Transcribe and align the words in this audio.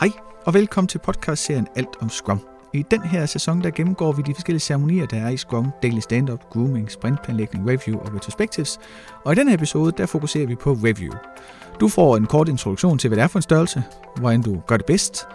Hej 0.00 0.10
og 0.46 0.54
velkommen 0.54 0.88
til 0.88 0.98
podcastserien 0.98 1.66
Alt 1.76 1.96
om 2.00 2.08
Scrum. 2.08 2.40
I 2.72 2.82
den 2.90 3.02
her 3.02 3.26
sæson 3.26 3.62
der 3.62 3.70
gennemgår 3.70 4.12
vi 4.12 4.22
de 4.22 4.34
forskellige 4.34 4.60
ceremonier, 4.60 5.06
der 5.06 5.16
er 5.16 5.28
i 5.28 5.36
Scrum, 5.36 5.70
Daily 5.82 5.98
Stand-Up, 5.98 6.50
Grooming, 6.50 6.90
Sprintplanlægning, 6.90 7.70
Review 7.70 7.98
og 7.98 8.14
Retrospectives. 8.14 8.80
Og 9.24 9.32
i 9.32 9.36
den 9.36 9.48
episode, 9.48 9.92
der 9.92 10.06
fokuserer 10.06 10.46
vi 10.46 10.54
på 10.54 10.72
Review. 10.72 11.12
Du 11.80 11.88
får 11.88 12.16
en 12.16 12.26
kort 12.26 12.48
introduktion 12.48 12.98
til, 12.98 13.08
hvad 13.08 13.16
det 13.16 13.22
er 13.22 13.28
for 13.28 13.38
en 13.38 13.42
størrelse, 13.42 13.82
hvordan 14.16 14.42
du 14.42 14.60
gør 14.66 14.76
det 14.76 14.86
bedst, 14.86 15.26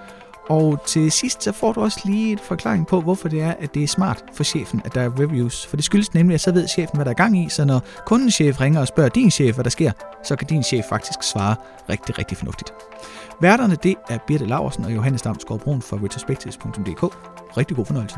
og 0.50 0.80
til 0.86 1.12
sidst 1.12 1.44
så 1.44 1.52
får 1.52 1.74
du 1.74 1.82
også 1.82 2.00
lige 2.06 2.32
en 2.32 2.40
forklaring 2.40 2.88
på, 2.88 3.02
hvorfor 3.02 3.30
det 3.30 3.42
er, 3.42 3.52
at 3.52 3.74
det 3.74 3.84
er 3.84 3.88
smart 3.88 4.26
for 4.34 4.44
chefen, 4.44 4.82
at 4.86 4.96
der 4.96 5.02
er 5.02 5.20
reviews. 5.20 5.66
For 5.66 5.76
det 5.76 5.86
skyldes 5.86 6.14
nemlig, 6.14 6.36
at 6.36 6.42
så 6.42 6.52
ved 6.52 6.68
chefen, 6.68 6.98
hvad 6.98 7.06
der 7.06 7.12
er 7.12 7.16
gang 7.16 7.46
i, 7.46 7.50
så 7.50 7.66
når 7.66 7.82
kundens 8.06 8.34
chef 8.34 8.62
ringer 8.62 8.80
og 8.80 8.88
spørger 8.88 9.10
din 9.10 9.32
chef, 9.32 9.56
hvad 9.56 9.64
der 9.64 9.70
sker, 9.70 9.92
så 10.24 10.36
kan 10.36 10.48
din 10.48 10.64
chef 10.64 10.86
faktisk 10.90 11.24
svare 11.24 11.56
rigtig, 11.90 12.18
rigtig 12.18 12.38
fornuftigt. 12.38 12.74
Værterne 13.42 13.76
det 13.84 13.96
er 14.10 14.18
Birte 14.28 14.46
Laversen 14.46 14.86
og 14.86 14.94
Johannes 14.96 15.22
Damsgaard 15.22 15.60
Brun 15.60 15.82
fra 15.82 15.98
retrospectives.dk. 16.04 17.04
Rigtig 17.58 17.78
god 17.78 17.86
fornøjelse. 17.86 18.18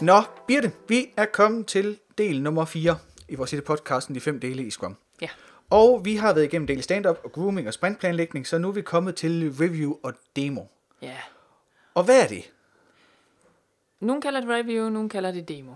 Nå, 0.00 0.22
Birte, 0.46 0.72
vi 0.88 1.06
er 1.16 1.26
kommet 1.32 1.66
til 1.66 1.98
del 2.18 2.42
nummer 2.42 2.64
4 2.64 2.98
i 3.28 3.34
vores 3.34 3.52
lille 3.52 3.64
podcasten, 3.64 4.14
de 4.14 4.20
fem 4.20 4.40
dele 4.40 4.62
i 4.64 4.70
Scrum. 4.70 4.96
Ja. 5.20 5.28
Og 5.70 6.00
vi 6.04 6.16
har 6.16 6.34
været 6.34 6.44
igennem 6.44 6.66
del 6.66 6.82
stand-up 6.82 7.18
og 7.24 7.32
grooming 7.32 7.68
og 7.68 7.74
sprintplanlægning, 7.74 8.46
så 8.46 8.58
nu 8.58 8.68
er 8.68 8.72
vi 8.72 8.82
kommet 8.82 9.14
til 9.14 9.54
review 9.60 9.94
og 10.02 10.12
demo. 10.36 10.62
Ja. 11.02 11.16
Og 11.94 12.04
hvad 12.04 12.22
er 12.22 12.28
det? 12.28 12.52
Nogle 14.00 14.22
kalder 14.22 14.40
det 14.40 14.48
review, 14.48 14.88
nogle 14.88 15.08
kalder 15.08 15.32
det 15.32 15.48
demo. 15.48 15.74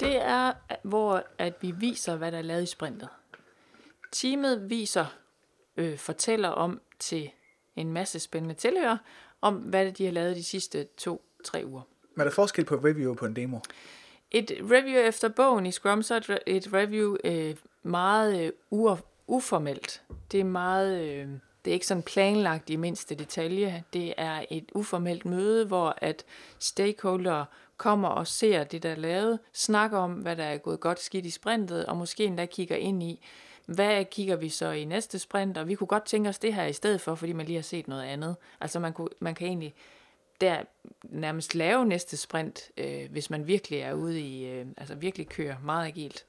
Det 0.00 0.16
er, 0.16 0.52
hvor 0.82 1.24
at 1.38 1.54
vi 1.60 1.70
viser, 1.70 2.16
hvad 2.16 2.32
der 2.32 2.38
er 2.38 2.42
lavet 2.42 2.62
i 2.62 2.66
sprintet. 2.66 3.08
Teamet 4.12 4.70
viser, 4.70 5.06
øh, 5.76 5.98
fortæller 5.98 6.48
om 6.48 6.80
til 6.98 7.30
en 7.76 7.92
masse 7.92 8.20
spændende 8.20 8.54
tilhører, 8.54 8.98
om 9.40 9.54
hvad 9.54 9.92
de 9.92 10.04
har 10.04 10.12
lavet 10.12 10.36
de 10.36 10.44
sidste 10.44 10.84
to-tre 10.96 11.62
uger. 11.66 11.82
Men 12.14 12.20
er 12.20 12.24
der 12.24 12.30
forskel 12.30 12.64
på 12.64 12.74
et 12.74 12.84
review 12.84 13.10
og 13.10 13.16
på 13.16 13.26
en 13.26 13.36
demo? 13.36 13.58
Et 14.30 14.50
review 14.60 15.00
efter 15.00 15.28
bogen 15.28 15.66
i 15.66 15.72
Scrum, 15.72 16.02
så 16.02 16.14
er 16.14 16.18
et, 16.18 16.30
re- 16.30 16.42
et 16.46 16.72
review 16.72 17.16
øh, 17.24 17.56
meget 17.82 18.52
øh, 18.80 18.98
uformelt. 19.26 20.02
Det 20.32 20.40
er 20.40 20.44
meget... 20.44 21.04
Øh, 21.04 21.28
det 21.64 21.70
er 21.70 21.74
ikke 21.74 21.86
sådan 21.86 22.02
planlagt 22.02 22.70
i 22.70 22.76
mindste 22.76 23.14
detalje. 23.14 23.84
Det 23.92 24.14
er 24.16 24.44
et 24.50 24.64
uformelt 24.74 25.24
møde, 25.24 25.66
hvor 25.66 25.94
at 25.98 26.24
stakeholder 26.58 27.44
kommer 27.76 28.08
og 28.08 28.26
ser 28.26 28.64
det, 28.64 28.82
der 28.82 28.90
er 28.90 28.96
lavet, 28.96 29.38
snakker 29.52 29.98
om, 29.98 30.12
hvad 30.12 30.36
der 30.36 30.44
er 30.44 30.58
gået 30.58 30.80
godt 30.80 31.00
skidt 31.00 31.26
i 31.26 31.30
sprintet, 31.30 31.86
og 31.86 31.96
måske 31.96 32.24
endda 32.24 32.46
kigger 32.46 32.76
ind 32.76 33.02
i, 33.02 33.20
hvad 33.66 34.04
kigger 34.04 34.36
vi 34.36 34.48
så 34.48 34.70
i 34.70 34.84
næste 34.84 35.18
sprint, 35.18 35.58
og 35.58 35.68
vi 35.68 35.74
kunne 35.74 35.86
godt 35.86 36.04
tænke 36.04 36.28
os 36.28 36.38
det 36.38 36.54
her 36.54 36.64
i 36.64 36.72
stedet 36.72 37.00
for, 37.00 37.14
fordi 37.14 37.32
man 37.32 37.46
lige 37.46 37.56
har 37.56 37.62
set 37.62 37.88
noget 37.88 38.02
andet. 38.02 38.36
Altså 38.60 38.78
man, 38.78 38.92
kunne, 38.92 39.08
man 39.20 39.34
kan 39.34 39.46
egentlig 39.46 39.74
der 40.40 40.62
nærmest 41.02 41.54
lave 41.54 41.86
næste 41.86 42.16
sprint, 42.16 42.70
øh, 42.76 43.10
hvis 43.10 43.30
man 43.30 43.46
virkelig 43.46 43.78
er 43.78 43.92
ude 43.92 44.20
i, 44.20 44.46
øh, 44.46 44.66
altså 44.76 44.94
virkelig 44.94 45.28
kører 45.28 45.56
meget 45.64 45.86
agilt. 45.86 46.24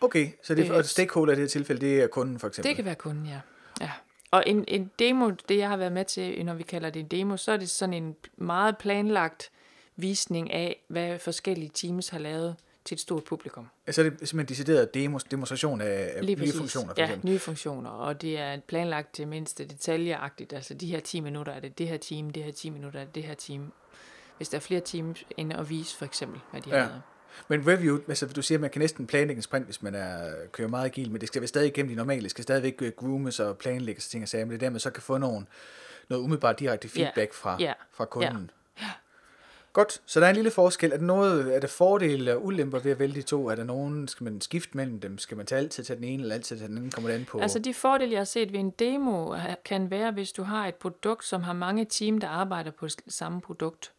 Okay, 0.00 0.28
så 0.42 0.54
det, 0.54 0.70
Øh, 0.70 0.76
og 0.76 0.84
stakeholder 0.84 1.32
i 1.32 1.36
det 1.36 1.42
her 1.42 1.48
tilfælde, 1.48 1.80
det 1.80 2.02
er 2.02 2.06
kunden 2.06 2.38
for 2.38 2.48
eksempel? 2.48 2.68
Det 2.68 2.76
kan 2.76 2.84
være 2.84 2.94
kunden, 2.94 3.26
ja. 3.26 3.40
ja. 3.80 3.90
Og 4.30 4.44
en, 4.46 4.64
en 4.68 4.90
demo, 4.98 5.30
det 5.48 5.58
jeg 5.58 5.68
har 5.68 5.76
været 5.76 5.92
med 5.92 6.04
til, 6.04 6.44
når 6.44 6.54
vi 6.54 6.62
kalder 6.62 6.90
det 6.90 7.00
en 7.00 7.06
demo, 7.08 7.36
så 7.36 7.52
er 7.52 7.56
det 7.56 7.70
sådan 7.70 7.94
en 7.94 8.16
meget 8.36 8.78
planlagt 8.78 9.50
visning 9.96 10.52
af, 10.52 10.84
hvad 10.88 11.18
forskellige 11.18 11.70
teams 11.74 12.08
har 12.08 12.18
lavet 12.18 12.56
til 12.84 12.94
et 12.94 13.00
stort 13.00 13.24
publikum. 13.24 13.68
Så 13.90 14.00
er 14.04 14.10
det 14.10 14.28
simpelthen 14.28 14.48
decideret 14.48 14.94
demos, 14.94 15.24
demonstration 15.24 15.80
af 15.80 16.18
Lige 16.20 16.34
nye 16.36 16.40
præcis. 16.42 16.56
funktioner 16.58 16.94
for 16.94 17.00
ja, 17.00 17.04
eksempel? 17.06 17.30
nye 17.30 17.38
funktioner, 17.38 17.90
og 17.90 18.22
det 18.22 18.38
er 18.38 18.60
planlagt 18.66 19.14
til 19.14 19.28
mindste 19.28 19.64
detaljeagtigt. 19.64 20.52
Altså 20.52 20.74
de 20.74 20.86
her 20.86 21.00
10 21.00 21.20
minutter 21.20 21.52
er 21.52 21.60
det 21.60 21.78
det 21.78 21.88
her 21.88 21.96
team, 21.96 22.30
det 22.30 22.44
her 22.44 22.52
10 22.52 22.70
minutter 22.70 23.00
er 23.00 23.04
det 23.04 23.14
det 23.14 23.22
her 23.24 23.34
team. 23.34 23.72
Hvis 24.36 24.48
der 24.48 24.56
er 24.56 24.60
flere 24.60 24.80
teams 24.80 25.24
ind 25.36 25.52
og 25.52 25.70
vise 25.70 25.96
for 25.96 26.04
eksempel, 26.04 26.40
hvad 26.50 26.60
de 26.60 26.70
har 26.70 26.76
Ja. 26.78 26.84
lavet. 26.84 27.02
Men 27.48 27.68
review, 27.68 27.98
altså 28.08 28.26
du 28.26 28.42
siger, 28.42 28.56
at 28.58 28.60
man 28.60 28.70
kan 28.70 28.80
næsten 28.80 29.06
planlægge 29.06 29.38
en 29.38 29.42
sprint, 29.42 29.64
hvis 29.64 29.82
man 29.82 29.94
er, 29.94 30.30
kører 30.52 30.68
meget 30.68 30.84
agil, 30.84 31.10
men 31.10 31.20
det 31.20 31.28
skal 31.28 31.40
være 31.42 31.48
stadig 31.48 31.68
igennem 31.68 31.90
de 31.90 31.96
normale, 31.96 32.22
det 32.22 32.30
skal 32.30 32.42
stadigvæk 32.42 32.82
øh, 32.82 32.92
groomes 32.96 33.40
og 33.40 33.58
planlægges 33.58 34.06
og 34.06 34.10
ting 34.10 34.22
og 34.22 34.28
sager, 34.28 34.44
men 34.44 34.50
det 34.52 34.56
er 34.56 34.66
der, 34.66 34.70
man 34.70 34.80
så 34.80 34.90
kan 34.90 35.02
få 35.02 35.18
nogle, 35.18 35.46
noget 36.08 36.22
umiddelbart 36.22 36.58
direkte 36.58 36.88
feedback 36.88 37.32
fra, 37.34 37.56
Ja. 37.60 37.72
fra 37.92 38.04
kunden. 38.04 38.50
Godt, 39.72 40.00
så 40.06 40.20
der 40.20 40.26
er 40.26 40.30
en 40.30 40.36
lille 40.36 40.50
forskel. 40.50 40.92
Er 40.92 40.96
der 40.96 41.04
noget, 41.04 41.54
er 41.56 41.60
der 41.60 41.66
fordele 41.66 42.34
og 42.34 42.44
ulemper 42.44 42.78
ved 42.78 42.90
at 42.90 42.98
vælge 42.98 43.14
de 43.14 43.22
to? 43.22 43.46
Er 43.46 43.54
der 43.54 43.64
nogen, 43.64 44.08
skal 44.08 44.24
man 44.24 44.40
skifte 44.40 44.76
mellem 44.76 45.00
dem? 45.00 45.18
Skal 45.18 45.36
man 45.36 45.46
tage 45.46 45.58
altid 45.58 45.84
til 45.84 45.96
den 45.96 46.04
ene, 46.04 46.22
eller 46.22 46.34
altid 46.34 46.58
til 46.58 46.68
den 46.68 46.76
anden? 46.76 46.90
Kommer 46.90 47.10
det 47.10 47.16
an 47.16 47.24
på? 47.24 47.38
Altså 47.38 47.58
de 47.58 47.74
fordele, 47.74 48.12
jeg 48.12 48.20
har 48.20 48.24
set 48.24 48.52
ved 48.52 48.60
en 48.60 48.70
demo, 48.70 49.34
kan 49.64 49.90
være, 49.90 50.10
hvis 50.12 50.32
du 50.32 50.42
har 50.42 50.66
et 50.66 50.74
produkt, 50.74 51.24
som 51.24 51.42
har 51.42 51.52
mange 51.52 51.84
team, 51.84 52.18
der 52.18 52.28
arbejder 52.28 52.70
på 52.70 52.88
samme 53.08 53.40
produkt. 53.40 53.92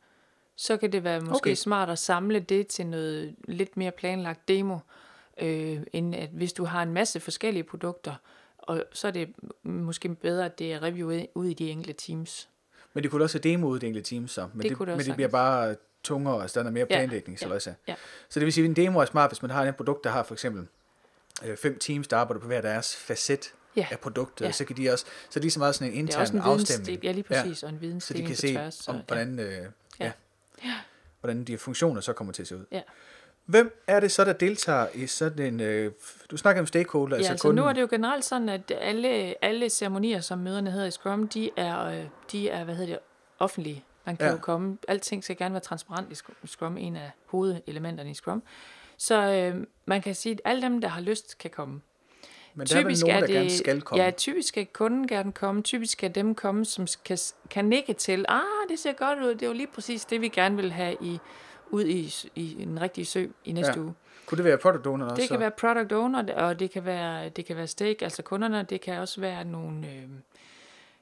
Så 0.62 0.78
kan 0.78 0.92
det 0.92 1.04
være 1.04 1.20
måske 1.22 1.36
Okay. 1.36 1.56
smart 1.56 1.90
at 1.90 2.00
samle 2.00 2.40
det 2.40 2.68
til 2.68 2.86
noget 2.88 3.36
lidt 3.48 3.78
mere 3.78 3.92
planlagt 3.92 4.48
demo, 4.48 4.78
øh, 5.42 5.80
end 5.94 6.16
at 6.16 6.30
hvis 6.30 6.54
du 6.54 6.66
har 6.66 6.84
en 6.84 6.94
masse 6.94 7.20
forskellige 7.20 7.64
produkter, 7.64 8.16
og 8.58 8.84
så 8.94 9.08
er 9.08 9.12
det 9.12 9.30
måske 9.64 10.16
bedre, 10.16 10.46
at 10.46 10.60
det 10.60 10.74
er 10.74 10.84
reviewet 10.84 11.28
ud 11.36 11.46
i 11.46 11.54
de 11.54 11.70
enkelte 11.70 11.94
teams. 12.08 12.50
Men 12.94 13.04
det 13.04 13.12
kunne 13.12 13.24
også 13.24 13.38
have 13.44 13.52
demo 13.54 13.68
ud 13.68 13.78
i 13.78 13.80
det 13.80 13.88
enkelte 13.88 14.10
team, 14.10 14.28
så. 14.28 14.42
Men 14.54 14.62
Det 14.64 14.70
det, 14.80 14.88
det 14.88 14.98
men 14.98 15.06
det 15.06 15.16
bliver 15.16 15.30
bare 15.30 15.76
tungere, 16.04 16.36
og 16.36 16.50
så 16.50 16.60
er 16.60 16.64
der 16.64 16.72
mere 16.72 16.86
planlægning. 16.86 17.38
ja, 17.42 17.60
så 17.60 17.74
ja. 17.88 17.96
så 18.30 18.40
det 18.40 18.46
vil 18.46 18.54
sige, 18.54 18.64
at 18.66 18.70
en 18.70 18.76
demo 18.76 19.00
er 19.00 19.06
smart, 19.06 19.30
hvis 19.30 19.42
man 19.42 19.52
har 19.52 19.66
et 19.66 19.76
produkt, 19.76 20.04
der 20.04 20.10
har 20.10 20.24
for 20.24 20.34
eksempel 20.36 20.68
øh, 21.46 21.58
fem 21.58 21.80
teams, 21.80 22.08
der 22.08 22.18
arbejder 22.18 22.42
på 22.42 22.48
hver 22.48 22.62
deres 22.62 22.96
facet 22.96 23.54
Ja. 23.76 23.88
af 23.92 24.00
produktet, 24.00 24.46
Ja. 24.46 24.52
så 24.52 24.66
kan 24.66 24.78
de 24.78 24.90
også, 24.94 25.06
så 25.06 25.12
er 25.30 25.34
det 25.34 25.42
lige 25.42 25.52
så 25.52 25.60
meget 25.60 25.76
sådan 25.76 25.94
en 25.94 26.08
Det 26.08 26.16
er 26.16 26.20
også 26.20 26.34
intern 26.34 26.48
en 26.52 26.54
afstemning. 26.60 26.88
vidensdeling, 26.88 27.04
ja 27.04 27.12
lige 27.12 27.24
præcis, 27.24 27.64
ja. 27.64 27.68
og 27.68 27.74
en 27.74 27.78
så 27.78 27.80
de 27.80 27.80
vidensdeling 27.88 28.28
kan 28.28 28.36
se, 28.36 28.54
tværs. 28.54 28.88
om, 28.88 28.96
så, 28.96 29.02
hvordan, 29.08 29.40
øh, 29.40 29.52
ja. 29.52 29.58
Ja. 29.62 29.66
Hvordan 31.22 31.44
de 31.44 31.58
funktioner 31.58 32.02
så 32.02 32.14
kommer 32.14 32.34
til 32.34 32.42
at 32.44 32.48
se 32.48 32.56
ud. 32.58 32.66
ja. 32.72 32.82
Hvem 33.46 33.82
er 33.88 34.00
det 34.00 34.12
så, 34.12 34.26
der 34.26 34.34
deltager 34.34 34.88
i 34.94 35.08
sådan 35.08 35.54
en... 35.54 35.60
Øh, 35.60 35.92
du 36.32 36.38
snakker 36.38 36.62
om 36.62 36.66
stakeholder, 36.68 37.16
Ja, 37.16 37.18
altså 37.20 37.32
altså 37.32 37.42
kunden. 37.48 37.64
nu 37.64 37.70
er 37.70 37.74
det 37.74 37.82
jo 37.82 37.88
generelt 37.90 38.26
sådan, 38.26 38.50
at 38.50 38.72
alle, 38.82 39.36
alle 39.46 39.70
ceremonier, 39.70 40.20
som 40.20 40.38
møderne 40.40 40.72
hedder 40.72 40.86
i 40.88 40.92
Scrum, 40.92 41.28
de 41.28 41.50
er, 41.58 41.86
øh, 41.86 42.06
de 42.32 42.50
er 42.50 42.64
hvad 42.64 42.76
hedder 42.76 42.94
det, 42.94 43.00
offentlige. 43.40 43.84
Man 44.06 44.18
kan 44.18 44.26
Ja. 44.28 44.32
jo 44.32 44.38
komme, 44.38 44.78
alting 44.88 45.24
skal 45.24 45.38
gerne 45.38 45.54
være 45.54 45.62
transparent 45.62 46.12
i 46.12 46.16
Scrum- 46.16 46.46
Scrum, 46.48 46.78
en 46.78 46.96
af 46.96 47.12
hovedelementerne 47.26 48.12
i 48.12 48.14
Scrum. 48.14 48.44
Så 48.98 49.16
øh, 49.34 49.64
man 49.86 50.02
kan 50.02 50.16
sige, 50.16 50.34
at 50.34 50.42
alle 50.46 50.62
dem, 50.62 50.82
der 50.82 50.88
har 50.88 51.02
lyst, 51.02 51.38
kan 51.38 51.52
komme. 51.52 51.82
Men 52.56 52.68
der 52.68 52.80
er 52.80 52.84
vel 52.84 52.98
nogen, 53.02 53.22
der 53.22 53.28
gerne 53.28 53.50
skal 53.50 53.82
komme. 53.82 54.04
Ja, 54.04 54.12
typisk 54.12 54.48
skal 54.48 54.66
kunden 54.66 55.08
gerne 55.08 55.32
komme. 55.32 55.62
Typisk 55.62 55.92
skal 55.94 56.16
dem 56.16 56.36
komme, 56.36 56.66
som 56.66 56.88
kan, 57.06 57.18
kan 57.50 57.66
nikke 57.66 57.94
til, 57.94 58.26
ah, 58.30 58.42
det 58.70 58.80
ser 58.80 58.94
godt 58.94 59.20
ud, 59.20 59.30
det 59.36 59.42
er 59.42 59.48
jo 59.48 59.54
lige 59.54 59.68
præcis 59.68 60.06
det, 60.06 60.22
vi 60.22 60.28
gerne 60.30 60.56
vil 60.56 60.72
have 60.72 60.96
i, 61.02 61.20
ud 61.70 61.86
i, 61.86 62.14
i 62.36 62.62
en 62.62 62.82
rigtig 62.82 63.08
sø 63.08 63.26
i 63.46 63.52
næste 63.52 63.74
Ja. 63.76 63.80
uge. 63.80 63.94
Kunne 64.26 64.38
det 64.38 64.46
være 64.46 64.58
product 64.58 64.88
owner 64.88 65.06
også? 65.06 65.16
Det 65.16 65.24
så? 65.24 65.30
kan 65.34 65.40
være 65.40 65.52
product 65.52 65.92
owner, 65.94 66.34
og 66.36 66.60
det 66.60 66.72
kan 66.72 66.86
være, 66.86 67.30
det 67.30 67.46
kan 67.46 67.56
være 67.56 67.68
stake, 67.68 68.04
altså 68.04 68.22
kunderne. 68.24 68.64
Det 68.70 68.82
kan 68.82 69.00
også 69.00 69.22
være 69.22 69.46
nogle, 69.46 69.88
øh, 69.88 70.04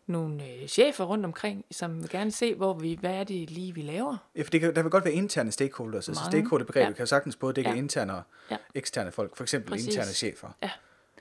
nogle 0.07 0.43
øh, 0.43 0.67
chefer 0.67 1.03
rundt 1.05 1.25
omkring, 1.25 1.65
som 1.71 2.01
vil 2.01 2.09
gerne 2.09 2.31
se, 2.31 2.55
hvor 2.55 2.73
vi, 2.73 2.97
hvad 2.99 3.11
er 3.13 3.23
det 3.23 3.51
lige, 3.51 3.73
vi 3.75 3.81
laver. 3.81 4.17
Ja, 4.35 4.41
for 4.41 4.49
det 4.49 4.61
kan, 4.61 4.75
der 4.75 4.81
vil 4.81 4.91
godt 4.91 5.05
være 5.05 5.13
interne 5.13 5.51
stakeholders. 5.51 6.09
Altså 6.09 6.23
Mange. 6.23 6.31
stakeholderbegrebet 6.37 6.89
ja. 6.89 6.93
Kan 6.97 7.07
sagtens 7.07 7.35
både 7.35 7.53
dække. 7.53 7.69
Ja. 7.69 7.75
interne 7.75 8.13
og 8.15 8.21
Ja. 8.51 8.57
eksterne 8.75 9.11
folk. 9.11 9.35
For 9.35 9.43
eksempel 9.43 9.71
Præcis. 9.71 9.87
interne 9.87 10.11
chefer. 10.11 10.47
Ja. 10.63 10.69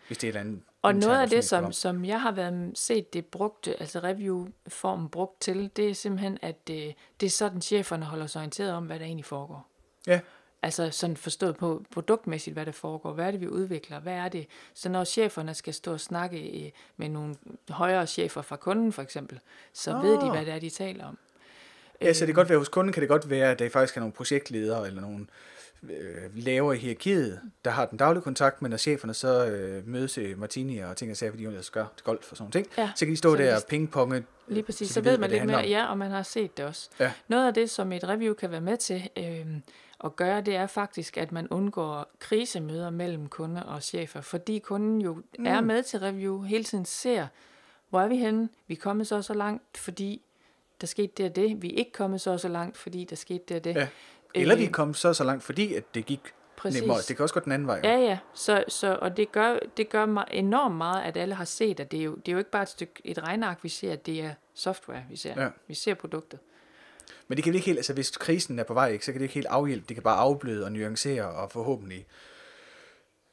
Hvis 0.07 0.19
det 0.19 0.29
er 0.29 0.33
et 0.33 0.37
andet 0.41 0.61
Og 0.83 0.95
noget 0.95 1.21
af 1.21 1.29
det, 1.29 1.45
som, 1.45 1.73
som 1.73 2.05
jeg 2.05 2.21
har 2.21 2.33
været 2.33 2.73
set 2.75 3.13
det 3.13 3.27
brugte, 3.27 3.81
altså 3.81 4.01
review-formen 4.01 5.09
brugt 5.09 5.41
til, 5.41 5.71
det 5.77 5.91
er 5.91 5.95
simpelthen, 5.95 6.39
at 6.43 6.69
det, 6.69 6.95
det 7.21 7.27
er 7.27 7.31
sådan, 7.31 7.61
cheferne 7.63 8.05
holder 8.05 8.27
sig 8.27 8.39
orienteret 8.41 8.73
om, 8.73 8.87
hvad 8.87 8.99
der 8.99 9.05
egentlig 9.05 9.25
foregår. 9.25 9.69
Ja, 10.07 10.21
Altså 10.63 10.91
sådan 10.91 11.17
forstået 11.17 11.57
på 11.57 11.85
produktmæssigt, 11.91 12.55
hvad 12.55 12.67
der 12.67 12.73
foregår. 12.73 13.13
Hvad 13.13 13.27
er 13.27 13.31
det, 13.31 13.41
vi 13.41 13.49
udvikler? 13.49 14.01
Hvad 14.01 14.13
er 14.13 14.29
det? 14.29 14.47
Så 14.75 14.89
når 14.89 15.05
cheferne 15.05 15.55
skal 15.55 15.75
stå 15.75 15.93
og 15.93 16.01
snakke 16.01 16.65
øh, 16.67 16.71
med 16.97 17.09
nogle 17.09 17.35
højere 17.69 18.07
chefer 18.07 18.43
fra 18.43 18.57
kunden 18.57 18.93
for 18.93 19.03
eksempel, 19.03 19.41
så 19.73 19.97
oh. 19.97 20.03
ved 20.03 20.13
de, 20.13 20.23
Ah. 20.27 20.31
hvad 20.31 20.45
det 20.45 20.55
er, 20.55 20.59
de 20.59 20.71
taler 20.71 21.07
om. 21.07 21.19
ja, 22.01 22.13
så 22.13 22.27
det 22.27 22.35
kan 22.35 22.41
godt 22.41 22.49
være, 22.49 22.59
hos 22.59 22.69
kunden 22.69 22.93
kan 22.93 23.01
det 23.01 23.09
godt 23.09 23.31
være, 23.31 23.51
at 23.51 23.59
der 23.59 23.69
faktisk 23.71 23.97
er 23.97 24.01
nogle 24.01 24.13
projektledere 24.13 24.87
eller 24.87 25.01
nogle 25.01 25.27
øh, 25.83 25.91
lavere 26.35 26.77
i 26.77 26.79
hierarkiet, 26.79 27.41
der 27.65 27.71
har 27.71 27.87
den 27.87 27.99
daglige 27.99 28.23
kontakt, 28.23 28.63
men 28.63 28.71
når 28.71 28.77
cheferne 28.77 29.15
så 29.15 29.47
øh, 29.47 29.89
mødes 29.89 30.17
i 30.17 30.35
Martini 30.35 30.79
og 30.79 30.97
ting 30.97 31.11
og 31.11 31.17
sager, 31.17 31.33
fordi 31.33 31.43
de 31.45 31.49
ellers 31.49 31.71
gør 31.71 31.87
til 31.97 32.05
golf 32.05 32.31
og 32.31 32.37
sådan 32.37 32.43
nogle 32.43 32.53
ting, 32.53 32.67
Ja, 32.79 32.91
så 32.97 33.05
kan 33.05 33.13
de 33.13 33.17
stå 33.17 33.37
der 33.37 33.51
de- 33.51 33.57
og 33.57 33.63
pingponge. 33.69 34.25
Lige 34.49 34.63
præcis, 34.63 34.89
så 34.89 34.95
så, 34.95 35.01
ved 35.01 35.19
man 35.19 35.31
lidt 35.31 35.47
mere, 35.47 35.57
om. 35.57 35.65
ja, 35.65 35.87
og 35.87 35.99
man 35.99 36.11
har 36.11 36.23
set 36.23 36.57
det 36.57 36.65
også. 36.65 36.91
Ja. 37.01 37.13
Noget 37.29 37.47
af 37.47 37.55
det, 37.55 37.71
som 37.71 37.93
et 37.93 38.09
review 38.09 38.35
kan 38.35 38.51
være 38.51 38.61
med 38.61 38.77
til 38.77 39.09
øh, 39.17 39.47
at 40.05 40.17
gøre, 40.17 40.41
det 40.41 40.57
er 40.57 40.67
faktisk, 40.67 41.17
at 41.17 41.33
man 41.33 41.49
undgår 41.49 42.11
krisemøder 42.19 42.91
mellem 42.91 43.29
kunder 43.29 43.63
og 43.63 43.83
chefer, 43.83 44.21
fordi 44.21 44.59
kunden 44.59 45.01
jo 45.01 45.15
mm. 45.39 45.47
er 45.47 45.61
med 45.61 45.83
til 45.83 46.01
review, 46.01 46.43
hele 46.43 46.65
tiden 46.65 46.85
ser, 46.85 47.27
hvor 47.91 48.01
er 48.01 48.09
vi 48.09 48.17
henne, 48.17 48.49
vi 48.67 48.75
er 48.75 48.79
kommet 48.81 49.07
så 49.07 49.23
så 49.23 49.35
langt, 49.35 49.79
fordi 49.79 50.23
der 50.81 50.87
skete 50.87 51.13
det 51.17 51.31
og 51.31 51.37
det, 51.37 51.63
vi 51.63 51.73
er 51.75 51.79
ikke 51.79 51.93
kommet 51.93 52.21
så 52.21 52.39
så 52.39 52.49
langt, 52.49 52.77
fordi 52.77 53.05
der 53.05 53.17
skete 53.17 53.45
det 53.49 53.57
og 53.57 53.65
det. 53.65 53.75
Ja. 53.77 53.89
Eller 54.41 54.57
vi 54.57 54.65
Øh, 54.65 54.71
kom 54.71 54.95
så 54.95 55.13
så 55.13 55.25
langt, 55.25 55.45
fordi 55.45 55.75
at 55.75 55.95
det 55.95 56.07
gik 56.07 56.21
præcis. 56.57 56.81
nemmere. 56.81 56.99
Det 57.09 57.17
kan 57.17 57.23
også 57.23 57.35
gå 57.35 57.41
den 57.41 57.53
anden 57.53 57.69
vej. 57.69 57.81
Ja, 57.85 57.97
ja. 57.99 58.19
Så, 58.35 58.65
så, 58.69 58.99
og 59.01 59.17
det 59.17 59.33
gør, 59.33 59.59
det 59.77 59.89
gør 59.89 60.07
mig 60.07 60.25
enormt 60.31 60.75
meget, 60.77 61.03
at 61.03 61.17
alle 61.17 61.35
har 61.35 61.45
set, 61.45 61.81
at 61.81 61.91
det 61.91 62.01
er 62.01 62.05
jo, 62.05 62.15
det 62.15 62.29
er 62.29 62.33
jo 62.33 62.39
ikke 62.39 62.51
bare 62.51 62.63
et 62.63 62.69
stykke 62.69 62.93
et 63.05 63.23
regneark, 63.23 63.59
vi 63.63 63.69
ser, 63.69 63.93
at 63.93 64.07
det 64.07 64.21
er 64.21 64.31
software, 64.55 65.03
vi 65.11 65.17
ser. 65.17 65.43
Ja. 65.43 65.49
Vi 65.69 65.75
ser 65.75 65.95
produktet. 65.95 66.41
Men 67.29 67.37
det 67.37 67.45
kan 67.45 67.53
vi 67.53 67.57
ikke 67.59 67.67
helt, 67.67 67.79
altså 67.79 67.93
hvis 67.93 68.11
krisen 68.11 68.59
er 68.59 68.65
på 68.65 68.75
vej, 68.75 68.89
ikke, 68.89 69.05
så 69.05 69.13
kan 69.13 69.19
det 69.19 69.25
ikke 69.25 69.35
helt 69.35 69.47
afhjælpe. 69.47 69.85
Det 69.89 69.97
kan 69.97 70.03
bare 70.03 70.17
afbløde 70.17 70.65
og 70.65 70.73
nuancere 70.73 71.25
og 71.31 71.51
forhåbentlig 71.51 72.07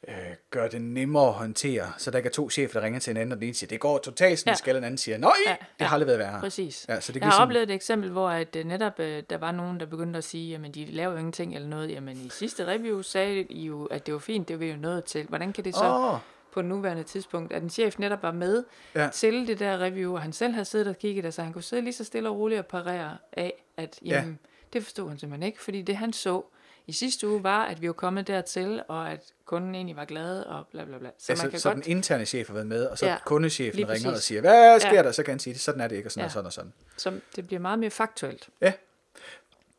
øh, 0.07 0.15
gøre 0.49 0.69
det 0.69 0.81
nemmere 0.81 1.27
at 1.27 1.33
håndtere, 1.33 1.91
så 1.97 2.11
der 2.11 2.17
ikke 2.17 2.27
er 2.27 2.33
to 2.33 2.49
chefer, 2.49 2.79
der 2.79 2.85
ringer 2.85 2.99
til 2.99 3.11
hinanden, 3.11 3.31
og 3.31 3.37
den 3.37 3.43
ene 3.43 3.53
siger, 3.53 3.67
det 3.67 3.79
går 3.79 3.97
totalt, 3.97 4.39
sådan 4.39 4.51
Ja. 4.51 4.55
skal, 4.55 4.71
og 4.71 4.75
den 4.75 4.83
anden 4.83 4.97
siger, 4.97 5.17
nej, 5.17 5.31
Ja, 5.45 5.51
ja, 5.51 5.55
det 5.79 5.87
har 5.87 5.93
aldrig 5.93 6.07
været 6.07 6.19
værre. 6.19 6.39
Præcis. 6.39 6.85
Ja, 6.89 6.99
så 6.99 7.11
det 7.11 7.15
Jeg 7.15 7.21
kan 7.21 7.23
har 7.23 7.29
ligesom- 7.31 7.43
oplevet 7.43 7.63
et 7.69 7.73
eksempel, 7.75 8.09
hvor 8.09 8.29
at, 8.29 8.55
uh, 8.55 8.63
netop 8.67 8.99
uh, 8.99 9.05
der 9.05 9.37
var 9.37 9.51
nogen, 9.51 9.79
der 9.79 9.85
begyndte 9.85 10.17
at 10.17 10.23
sige, 10.23 10.49
jamen 10.51 10.71
de 10.71 10.85
laver 10.85 11.11
jo 11.11 11.17
ingenting 11.17 11.55
eller 11.55 11.67
noget. 11.67 11.91
Jamen 11.91 12.17
i 12.17 12.29
sidste 12.29 12.67
review 12.67 13.01
sagde 13.01 13.41
I 13.43 13.65
jo, 13.65 13.85
at 13.85 14.05
det 14.05 14.13
var 14.13 14.19
fint, 14.19 14.47
det 14.47 14.59
var 14.59 14.65
jo 14.65 14.75
noget 14.75 15.03
til. 15.03 15.25
Hvordan 15.27 15.53
kan 15.53 15.63
det 15.63 15.75
så 15.75 15.85
Åh, 16.13 16.19
på 16.53 16.61
nuværende 16.61 17.03
tidspunkt, 17.03 17.53
at 17.53 17.63
en 17.63 17.69
chef 17.69 17.99
netop 17.99 18.23
var 18.23 18.31
med 18.31 18.63
ja. 18.95 19.09
Til 19.13 19.47
det 19.47 19.59
der 19.59 19.77
review, 19.81 20.13
og 20.13 20.21
han 20.21 20.33
selv 20.33 20.53
havde 20.53 20.65
siddet 20.65 20.87
og 20.87 20.97
kigget, 20.97 21.33
så 21.33 21.41
han 21.43 21.53
kunne 21.53 21.61
sidde 21.63 21.81
lige 21.83 21.93
så 21.93 22.03
stille 22.03 22.29
og 22.29 22.37
roligt 22.37 22.59
og 22.59 22.65
parere 22.65 23.17
af, 23.31 23.53
at 23.77 23.99
jamen, 24.05 24.39
ja. 24.43 24.49
det 24.73 24.83
forstod 24.83 25.09
han 25.09 25.19
simpelthen 25.19 25.47
ikke, 25.47 25.61
fordi 25.61 25.81
det 25.81 25.97
han 25.97 26.13
så 26.13 26.41
i 26.87 26.91
sidste 26.91 27.27
uge 27.27 27.43
var, 27.43 27.65
at 27.65 27.81
vi 27.81 27.87
var 27.87 27.93
kommet 27.93 28.27
dertil, 28.27 28.83
og 28.87 29.11
at 29.11 29.19
kunden 29.45 29.75
egentlig 29.75 29.95
var 29.95 30.05
glad, 30.05 30.41
og 30.43 30.67
bla 30.71 30.85
bla 30.85 30.97
bla. 30.97 31.09
Så 31.17 31.31
altså, 31.31 31.45
man 31.45 31.51
kan 31.51 31.59
så 31.59 31.69
godt... 31.73 31.85
den 31.85 31.91
interne 31.91 32.25
chef 32.25 32.47
har 32.47 32.53
været 32.53 32.67
med, 32.67 32.85
og 32.85 32.97
så 32.97 33.05
Ja, 33.05 33.11
ja, 33.11 33.17
kundechefen 33.25 33.89
ringer 33.89 34.09
og 34.09 34.13
præcis. 34.13 34.25
siger, 34.27 34.41
hvad 34.41 34.79
sker 34.79 34.89
Ja. 34.89 34.95
ja. 34.95 35.03
der? 35.03 35.11
Så 35.11 35.23
kan 35.23 35.31
han 35.31 35.39
sige, 35.39 35.57
sådan 35.57 35.81
er 35.81 35.87
det 35.87 35.95
ikke, 35.95 36.07
og 36.07 36.11
sådan 36.11 36.21
Ja. 36.21 36.25
og 36.25 36.31
sådan 36.31 36.45
og 36.45 36.53
sådan. 36.53 36.73
Som 36.97 37.21
det 37.35 37.47
bliver 37.47 37.59
meget 37.59 37.79
mere 37.79 37.89
faktuelt. 37.89 38.49
Ja, 38.61 38.73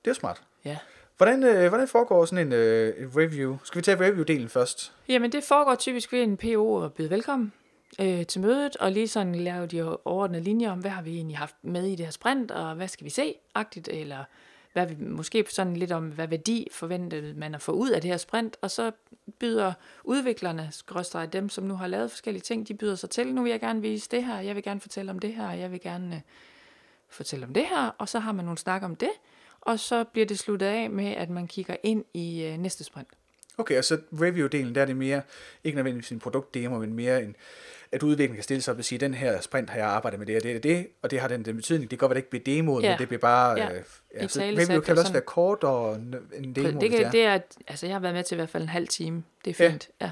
det 0.05 0.11
er 0.11 0.15
smart. 0.15 0.43
Ja. 0.65 0.79
Hvordan, 1.17 1.43
øh, 1.45 1.69
hvordan 1.69 1.89
foregår 1.89 2.25
sådan 2.25 2.47
en, 2.47 2.53
øh, 2.53 3.17
review? 3.17 3.57
Skal 3.65 3.79
vi 3.79 3.83
tage 3.83 4.09
review-delen 4.09 4.49
først? 4.49 4.93
Jamen, 5.09 5.33
det 5.33 5.45
foregår 5.45 5.75
typisk 5.75 6.13
ved 6.13 6.23
en 6.23 6.37
PO 6.37 6.85
at 6.85 6.93
byde 6.93 7.11
velkommen 7.11 7.53
øh, 8.01 8.27
til 8.27 8.41
mødet, 8.41 8.77
og 8.77 8.93
lige 8.93 9.09
sådan 9.09 9.35
lave 9.35 9.67
de 9.67 9.99
overordnede 10.05 10.43
linjer 10.43 10.71
om, 10.73 10.79
hvad 10.79 10.91
har 10.91 11.03
vi 11.03 11.17
egentlig 11.17 11.39
haft 11.39 11.55
med 11.63 11.85
i 11.87 11.95
det 11.95 12.07
her 12.07 12.11
sprint, 12.11 12.51
og 12.51 12.75
hvad 12.75 12.89
skal 12.89 13.05
vi 13.05 13.11
se, 13.11 13.35
agtigt, 13.55 13.89
eller 13.89 14.25
hvad 14.75 14.87
vi, 14.87 15.05
måske 15.05 15.45
sådan 15.51 15.77
lidt 15.77 15.93
om, 15.93 16.09
hvad 16.09 16.29
værdi 16.29 16.69
forventede 16.73 17.35
man 17.35 17.55
at 17.55 17.63
få 17.63 17.73
ud 17.73 17.91
af 17.91 18.01
det 18.01 18.11
her 18.11 18.17
sprint, 18.17 18.57
og 18.63 18.71
så 18.71 18.93
byder 19.39 19.73
udviklerne, 20.05 20.69
skråstrej 20.71 21.27
dem, 21.27 21.49
som 21.49 21.65
nu 21.65 21.75
har 21.75 21.87
lavet 21.87 22.11
forskellige 22.11 22.43
ting, 22.43 22.69
de 22.69 22.75
byder 22.75 22.95
sig 22.95 23.11
til, 23.11 23.35
nu 23.35 23.43
vil 23.43 23.51
jeg 23.51 23.61
gerne 23.61 23.83
vise 23.83 24.09
det 24.11 24.25
her, 24.25 24.41
jeg 24.41 24.55
vil 24.55 24.63
gerne 24.63 24.81
fortælle 24.81 25.11
om 25.11 25.19
det 25.19 25.35
her, 25.35 25.51
jeg 25.51 25.73
vil 25.73 25.81
gerne 25.81 26.17
øh, 26.17 26.21
fortælle 27.09 27.47
om 27.47 27.55
det 27.55 27.67
her, 27.67 27.87
og 27.99 28.09
så 28.09 28.19
har 28.19 28.33
man 28.33 28.45
nogle 28.45 28.59
snak 28.59 28.83
om 28.83 28.97
det, 28.97 29.11
og 29.61 29.79
så 29.79 30.05
bliver 30.05 30.27
det 30.27 30.39
sluttet 30.39 30.67
af 30.67 30.91
med, 30.91 31.07
at 31.07 31.31
man 31.31 31.47
kigger 31.47 31.77
ind 31.83 32.05
i 32.15 32.45
øh, 32.45 32.59
næste 32.59 32.85
sprint. 32.85 33.09
Okay, 33.59 33.79
og 33.79 33.85
så 33.85 33.99
review-delen, 34.13 34.75
der 34.75 34.81
er 34.83 34.85
det 34.87 34.97
mere, 34.97 35.23
ikke 35.65 35.77
nødvendigvis 35.77 36.11
en 36.13 36.19
produktdemo, 36.19 36.79
men 36.79 36.95
mere 36.95 37.23
en, 37.23 37.37
at 37.93 38.03
udviklingen 38.03 38.37
kan 38.37 38.43
stille 38.43 38.63
sig 38.63 38.73
op 38.73 38.79
og 38.79 38.85
sige, 38.85 38.99
den 38.99 39.15
her 39.15 39.41
sprint 39.41 39.71
har 39.71 39.79
jeg 39.79 39.87
arbejdet 39.87 40.19
med 40.19 40.27
det 40.27 40.37
og 40.37 40.43
det 40.43 40.57
og 40.57 40.63
det, 40.63 40.87
og 41.03 41.11
det 41.11 41.21
har 41.21 41.29
den, 41.29 41.45
den 41.45 41.57
betydning. 41.57 41.91
Det 41.91 41.99
kan 41.99 42.09
godt 42.09 42.11
være, 42.11 42.15
det 42.15 42.27
ikke 42.35 42.43
bliver 42.45 42.57
demoet, 42.57 42.83
Ja. 42.83 42.91
men 42.91 42.99
det 42.99 43.09
bliver 43.09 43.21
bare... 43.21 43.59
Ja. 43.59 43.73
Øh, 43.75 43.83
ja, 44.15 44.29
så 44.29 44.41
review 44.41 44.81
kan 44.81 44.93
vel 44.93 44.99
også 44.99 45.13
være 45.13 45.23
kort 45.23 45.65
og 45.65 45.95
en 45.97 46.13
demo, 46.13 46.53
det, 46.55 46.55
hvis 46.65 46.75
det 46.81 46.91
kan, 46.91 47.05
er. 47.05 47.11
det 47.11 47.25
er, 47.25 47.39
altså 47.69 47.87
jeg 47.87 47.95
har 47.95 48.01
været 48.01 48.15
med 48.15 48.25
til 48.25 48.35
i 48.35 48.37
hvert 48.37 48.49
fald 48.49 48.63
en 48.63 48.69
halv 48.69 48.89
time. 48.89 49.23
Det 49.45 49.61
er 49.61 49.65
Ja. 49.65 49.71
fint. 49.71 49.89
Ja. 50.01 50.11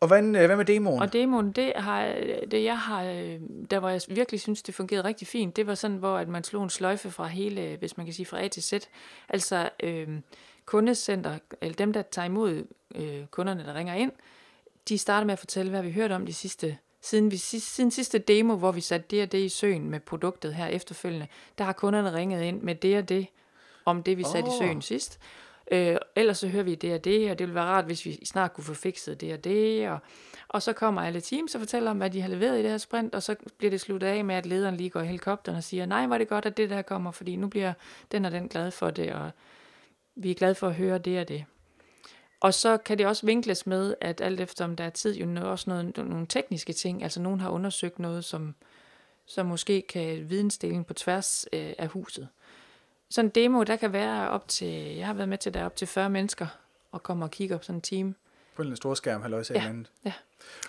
Og 0.00 0.08
hvad, 0.08 0.22
øh, 0.22 0.30
hvad 0.46 0.56
med 0.56 0.64
demoen? 0.64 1.02
Og 1.02 1.12
demoen, 1.12 1.52
det, 1.52 1.72
har, 1.76 2.14
det 2.50 2.64
jeg 2.64 2.78
har, 2.78 3.04
øh, 3.04 3.40
der 3.70 3.78
hvor 3.80 3.88
jeg 3.88 4.00
virkelig 4.08 4.40
synes, 4.40 4.62
det 4.62 4.74
fungerede 4.74 5.04
rigtig 5.08 5.28
fint, 5.28 5.56
det 5.56 5.66
var 5.66 5.74
sådan, 5.74 5.96
hvor 5.96 6.16
at 6.16 6.28
man 6.28 6.44
slog 6.44 6.62
en 6.64 6.70
sløjfe 6.70 7.10
fra 7.10 7.26
hele, 7.26 7.76
hvis 7.78 7.96
man 7.96 8.06
kan 8.06 8.12
sige 8.14 8.26
fra 8.26 8.44
A 8.44 8.48
til 8.48 8.62
Z. 8.62 8.72
Altså 9.28 9.68
øh, 9.82 10.08
kundecenter, 10.64 11.38
eller 11.60 11.76
dem, 11.76 11.92
der 11.92 12.02
tager 12.02 12.26
imod 12.26 12.64
øh, 12.94 13.26
kunderne, 13.26 13.64
der 13.64 13.74
ringer 13.74 13.94
ind, 13.94 14.12
de 14.88 14.98
starter 14.98 15.26
med 15.26 15.32
at 15.32 15.38
fortælle, 15.38 15.70
hvad 15.70 15.82
vi 15.82 15.92
hørt 15.92 16.12
om 16.12 16.26
de 16.26 16.32
sidste, 16.32 16.78
siden, 17.00 17.30
vi, 17.30 17.36
siden 17.36 17.90
sidste 17.90 18.18
demo, 18.18 18.56
hvor 18.56 18.72
vi 18.72 18.80
satte 18.80 19.06
det 19.10 19.22
og 19.22 19.32
det 19.32 19.38
i 19.38 19.48
søen 19.48 19.90
med 19.90 20.00
produktet 20.00 20.54
her 20.54 20.66
efterfølgende, 20.66 21.26
der 21.58 21.64
har 21.64 21.72
kunderne 21.72 22.14
ringet 22.14 22.42
ind 22.42 22.62
med 22.62 22.74
det 22.74 22.98
og 22.98 23.08
det, 23.08 23.26
om 23.84 24.02
det 24.02 24.18
vi 24.18 24.24
satte 24.24 24.48
oh. 24.48 24.54
i 24.54 24.58
søen 24.58 24.82
sidst. 24.82 25.20
Øh, 25.72 25.96
ellers 26.16 26.38
så 26.38 26.48
hører 26.48 26.62
vi 26.62 26.74
det 26.74 26.94
og 26.94 27.04
det, 27.04 27.30
og 27.30 27.38
det 27.38 27.46
ville 27.46 27.54
være 27.54 27.64
rart, 27.64 27.84
hvis 27.84 28.04
vi 28.04 28.24
snart 28.24 28.52
kunne 28.52 28.64
få 28.64 28.74
fikset 28.74 29.20
det 29.20 29.32
og 29.32 29.44
det. 29.44 29.88
Og, 29.88 29.98
og 30.48 30.62
så 30.62 30.72
kommer 30.72 31.02
alle 31.02 31.20
teams 31.20 31.54
og 31.54 31.60
fortæller 31.60 31.90
om, 31.90 31.96
hvad 31.96 32.10
de 32.10 32.20
har 32.20 32.28
leveret 32.28 32.58
i 32.58 32.62
det 32.62 32.70
her 32.70 32.78
sprint, 32.78 33.14
og 33.14 33.22
så 33.22 33.36
bliver 33.58 33.70
det 33.70 33.80
sluttet 33.80 34.06
af 34.06 34.24
med, 34.24 34.34
at 34.34 34.46
lederen 34.46 34.76
lige 34.76 34.90
går 34.90 35.00
i 35.00 35.06
helikopteren 35.06 35.58
og 35.58 35.64
siger, 35.64 35.86
nej, 35.86 36.06
var 36.06 36.18
det 36.18 36.28
godt, 36.28 36.46
at 36.46 36.56
det 36.56 36.70
der 36.70 36.82
kommer, 36.82 37.10
fordi 37.10 37.36
nu 37.36 37.48
bliver 37.48 37.72
den 38.12 38.24
og 38.24 38.30
den 38.30 38.48
glad 38.48 38.70
for 38.70 38.90
det, 38.90 39.12
og 39.12 39.30
vi 40.14 40.30
er 40.30 40.34
glade 40.34 40.54
for 40.54 40.68
at 40.68 40.74
høre 40.74 40.98
det 40.98 41.20
og 41.20 41.28
det. 41.28 41.44
Og 42.40 42.54
så 42.54 42.76
kan 42.76 42.98
det 42.98 43.06
også 43.06 43.26
vinkles 43.26 43.66
med, 43.66 43.94
at 44.00 44.20
alt 44.20 44.40
efter 44.40 44.64
om 44.64 44.76
der 44.76 44.84
er 44.84 44.90
tid, 44.90 45.16
jo 45.16 45.50
også 45.50 45.70
noget, 45.70 45.96
nogle 45.96 46.26
tekniske 46.26 46.72
ting, 46.72 47.02
altså 47.02 47.20
nogen 47.20 47.40
har 47.40 47.50
undersøgt 47.50 47.98
noget, 47.98 48.24
som, 48.24 48.54
som 49.26 49.46
måske 49.46 49.82
kan 49.82 50.30
vidensdeling 50.30 50.86
på 50.86 50.94
tværs 50.94 51.46
øh, 51.52 51.72
af 51.78 51.88
huset. 51.88 52.28
Sådan 53.10 53.28
en 53.28 53.32
demo, 53.34 53.62
der 53.62 53.76
kan 53.76 53.92
være 53.92 54.28
op 54.28 54.48
til, 54.48 54.96
jeg 54.96 55.06
har 55.06 55.14
været 55.14 55.28
med 55.28 55.38
til, 55.38 55.54
der 55.54 55.60
er 55.60 55.64
op 55.64 55.76
til 55.76 55.86
40 55.86 56.10
mennesker, 56.10 56.46
og 56.92 57.02
kommer 57.02 57.26
og 57.26 57.30
kigger 57.30 57.56
på 57.56 57.62
sådan 57.62 57.76
en 57.76 57.82
time. 57.82 58.14
På 58.56 58.62
en 58.62 58.76
stor 58.76 58.94
skærm, 58.94 59.32
også 59.32 59.54
Ja, 59.54 59.68
andet. 59.68 59.90
ja. 60.04 60.12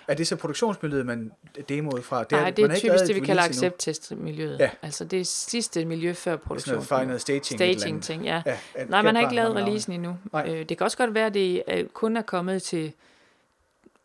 Er 0.08 0.14
det 0.14 0.28
så 0.28 0.36
produktionsmiljøet, 0.36 1.06
man 1.06 1.32
demoet 1.70 2.04
fra? 2.04 2.26
Nej, 2.32 2.42
er, 2.42 2.50
det 2.50 2.58
man 2.62 2.66
er 2.66 2.68
har 2.70 2.76
ikke 2.76 2.88
typisk 2.90 3.08
det, 3.08 3.16
vi 3.16 3.26
kalder 3.26 3.44
accept-test-miljøet. 3.44 4.60
Ja. 4.60 4.70
Altså 4.82 5.06
det 5.06 5.20
er 5.22 5.26
sidste 5.26 5.86
miljø 5.86 6.14
før 6.14 6.36
produktion. 6.36 6.74
noget 6.74 6.88
final 6.88 7.20
staging. 7.20 7.46
et 7.46 7.52
eller 7.52 7.66
andet. 7.68 7.80
Staging-ting, 7.82 8.24
ja. 8.26 8.42
Ja, 8.46 8.58
at- 8.76 8.90
Nej, 8.90 9.02
man 9.02 9.16
har 9.16 9.22
ikke 9.22 9.36
lavet 9.36 9.56
releasen 9.56 9.94
endnu. 9.94 10.18
Nej. 10.34 10.46
Øh, 10.50 10.70
det 10.70 10.78
kan 10.78 10.86
også 10.86 10.98
godt 10.98 11.14
være, 11.14 11.26
at 11.26 11.34
det 11.34 11.64
øh, 11.68 11.86
kun 11.88 12.18
er 12.18 12.22
kommet 12.22 12.64
til 12.64 12.94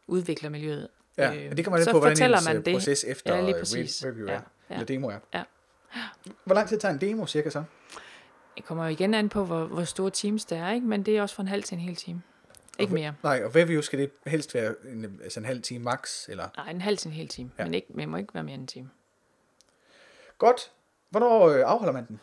udviklermiljøet. 0.07 0.89
Ja, 1.19 1.35
Øh, 1.35 1.43
men 1.49 1.57
det 1.57 1.65
kommer 1.65 1.85
så 1.85 1.91
på, 1.93 1.99
hvordan 1.99 2.33
ens 2.33 2.45
man 2.47 2.57
øh, 2.57 2.65
det. 2.65 2.75
proces 2.75 3.05
efter 3.05 3.35
Ja, 3.37 3.41
lige 3.45 3.55
præcis. 3.59 4.03
re- 4.03 4.07
review 4.09 4.27
er. 4.27 4.33
Ja, 4.33 4.39
ja. 4.71 4.75
Eller 4.75 4.87
demo 4.87 5.09
er. 5.09 5.19
Ja. 5.35 5.43
Hvor 6.45 6.55
lang 6.55 6.69
tid 6.69 6.79
tager 6.79 6.95
en 6.95 7.01
demo 7.01 7.27
cirka 7.27 7.51
så? 7.51 7.63
Det 8.57 8.65
kommer 8.65 8.85
jo 8.85 8.91
igen 8.91 9.15
an 9.15 9.29
på, 9.29 9.45
hvor, 9.45 9.65
hvor 9.65 9.85
store 9.85 10.11
teams 10.11 10.45
der 10.45 10.57
er, 10.57 10.73
ikke? 10.73 10.87
men 10.87 11.03
det 11.03 11.17
er 11.17 11.23
også 11.23 11.35
fra 11.35 11.43
en 11.43 11.49
halv 11.49 11.63
til 11.63 11.75
en 11.75 11.81
hel 11.81 11.97
time. 11.97 12.23
Ikke 12.79 12.95
mere. 12.95 13.15
Nej, 13.23 13.43
og 13.45 13.57
review 13.57 13.81
skal 13.81 13.99
det 13.99 14.11
helst 14.27 14.55
være 14.55 14.75
en, 14.93 15.21
altså 15.25 15.41
en 15.41 15.47
halv 15.47 15.63
time 15.63 15.85
max, 15.85 16.29
eller? 16.29 16.49
Nej, 16.57 16.71
en 16.71 16.81
halv 16.81 16.97
til 16.97 17.09
en 17.09 17.15
hel 17.15 17.29
time, 17.29 17.51
Ja. 17.59 17.65
men 17.65 17.75
ikke, 17.75 17.89
men 17.91 18.09
må 18.09 18.17
ikke 18.17 18.35
være 18.35 18.45
mere 18.45 18.55
end 18.55 18.63
en 18.63 18.67
time. 18.67 18.91
Godt. 20.39 20.71
Hvornår 21.11 21.49
øh, 21.49 21.63
afholder 21.67 21.93
man 21.93 22.07
den? 22.07 22.21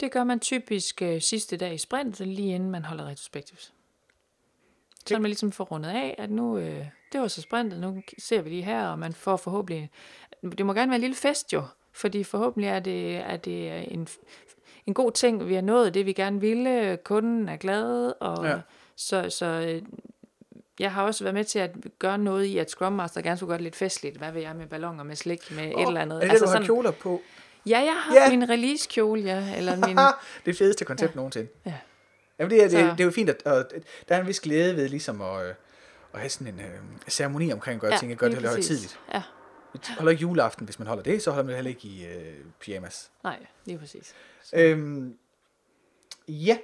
Det 0.00 0.12
gør 0.12 0.24
man 0.24 0.40
typisk 0.40 1.02
øh, 1.02 1.20
sidste 1.20 1.56
dag 1.56 1.74
i 1.74 1.78
sprintet, 1.78 2.26
lige 2.26 2.54
inden 2.54 2.70
man 2.70 2.84
holder 2.84 3.04
retrospektivs. 3.06 3.72
Så 5.06 5.14
man 5.18 5.22
ligesom 5.28 5.52
får 5.52 5.64
rundet 5.64 5.90
af, 5.90 6.14
at 6.18 6.30
nu, 6.30 6.58
øh, 6.58 6.86
det 7.12 7.20
var 7.20 7.28
så 7.28 7.42
sprintet, 7.42 7.80
nu 7.80 8.02
ser 8.18 8.42
vi 8.42 8.50
lige 8.50 8.62
her, 8.62 8.86
og 8.88 8.98
man 8.98 9.12
får 9.12 9.36
forhåbentlig, 9.36 9.90
det 10.58 10.66
må 10.66 10.72
gerne 10.72 10.90
være 10.90 10.94
en 10.96 11.00
lille 11.00 11.16
fest 11.16 11.52
jo, 11.52 11.62
fordi 11.92 12.24
forhåbentlig 12.24 12.68
er 12.68 12.80
det, 12.80 13.16
er 13.16 13.36
det 13.36 13.92
en, 13.92 14.08
en 14.86 14.94
god 14.94 15.12
ting, 15.12 15.48
vi 15.48 15.54
har 15.54 15.62
nået 15.62 15.94
det, 15.94 16.06
vi 16.06 16.12
gerne 16.12 16.40
ville, 16.40 16.98
kunden 17.04 17.48
er 17.48 17.56
glad, 17.56 18.12
og 18.20 18.44
Ja. 18.46 18.60
Så, 18.96 19.30
så 19.30 19.46
øh, 19.46 19.82
jeg 20.80 20.92
har 20.92 21.02
også 21.02 21.24
været 21.24 21.34
med 21.34 21.44
til 21.44 21.58
at 21.58 21.70
gøre 21.98 22.18
noget 22.18 22.44
i, 22.44 22.58
at 22.58 22.70
Scrum 22.70 22.92
Master 22.92 23.20
gerne 23.20 23.36
skulle 23.36 23.48
gøre 23.48 23.58
det 23.58 23.62
lidt 23.62 23.76
festligt. 23.76 24.16
Hvad 24.16 24.32
vil 24.32 24.42
jeg 24.42 24.56
med 24.56 24.66
balloner, 24.66 25.04
med 25.04 25.16
slik, 25.16 25.50
med 25.50 25.74
oh, 25.74 25.82
et 25.82 25.86
eller 25.86 26.00
andet. 26.00 26.16
Er 26.16 26.20
det, 26.20 26.30
altså 26.30 26.46
du 26.46 26.50
har 26.50 26.64
kjoler 26.64 26.90
på? 26.90 27.22
Ja, 27.66 27.78
jeg 27.78 27.96
har 27.96 28.14
ja. 28.14 28.30
min 28.30 28.48
release-kjole, 28.48 29.22
ja, 29.22 29.56
eller 29.56 29.86
min... 29.86 29.98
det 30.46 30.58
fedeste 30.58 30.84
koncept 30.84 31.10
ja. 31.12 31.16
nogensinde. 31.16 31.48
Ja. 31.66 31.74
Jamen 32.38 32.50
det 32.50 32.58
er, 32.58 32.62
det, 32.62 32.72
Så- 32.72 32.78
det 32.78 33.00
er 33.00 33.04
jo 33.04 33.10
fint, 33.10 33.30
at, 33.30 33.42
og 33.46 33.64
der 34.08 34.16
er 34.16 34.20
en 34.20 34.26
vis 34.26 34.40
glæde 34.40 34.76
ved 34.76 34.88
ligesom 34.88 35.20
at, 35.20 35.46
øh, 35.46 35.54
at 36.12 36.20
have 36.20 36.28
sådan 36.28 36.54
en 36.54 36.60
øh, 36.60 36.78
ceremoni 37.08 37.52
omkring 37.52 37.74
at 37.74 37.80
gøre 37.80 37.92
ja, 37.92 37.98
ting, 37.98 38.12
at 38.12 38.18
gøre 38.18 38.30
det 38.30 38.48
højtidligt. 38.48 38.98
Ja, 39.14 39.22
Vi 39.72 39.78
holder 39.98 40.10
ikke 40.10 40.20
juleaften, 40.20 40.64
hvis 40.64 40.78
man 40.78 40.88
holder 40.88 41.02
det, 41.02 41.22
så 41.22 41.30
holder 41.30 41.44
man 41.44 41.48
det 41.48 41.56
heller 41.56 41.70
ikke 41.70 41.88
i 41.88 42.06
øh, 42.06 42.34
pyjamas. 42.60 43.10
nej, 43.24 43.38
lige 43.64 43.78
præcis. 43.78 44.14
Øhm, 44.52 45.16
ja. 46.28 46.58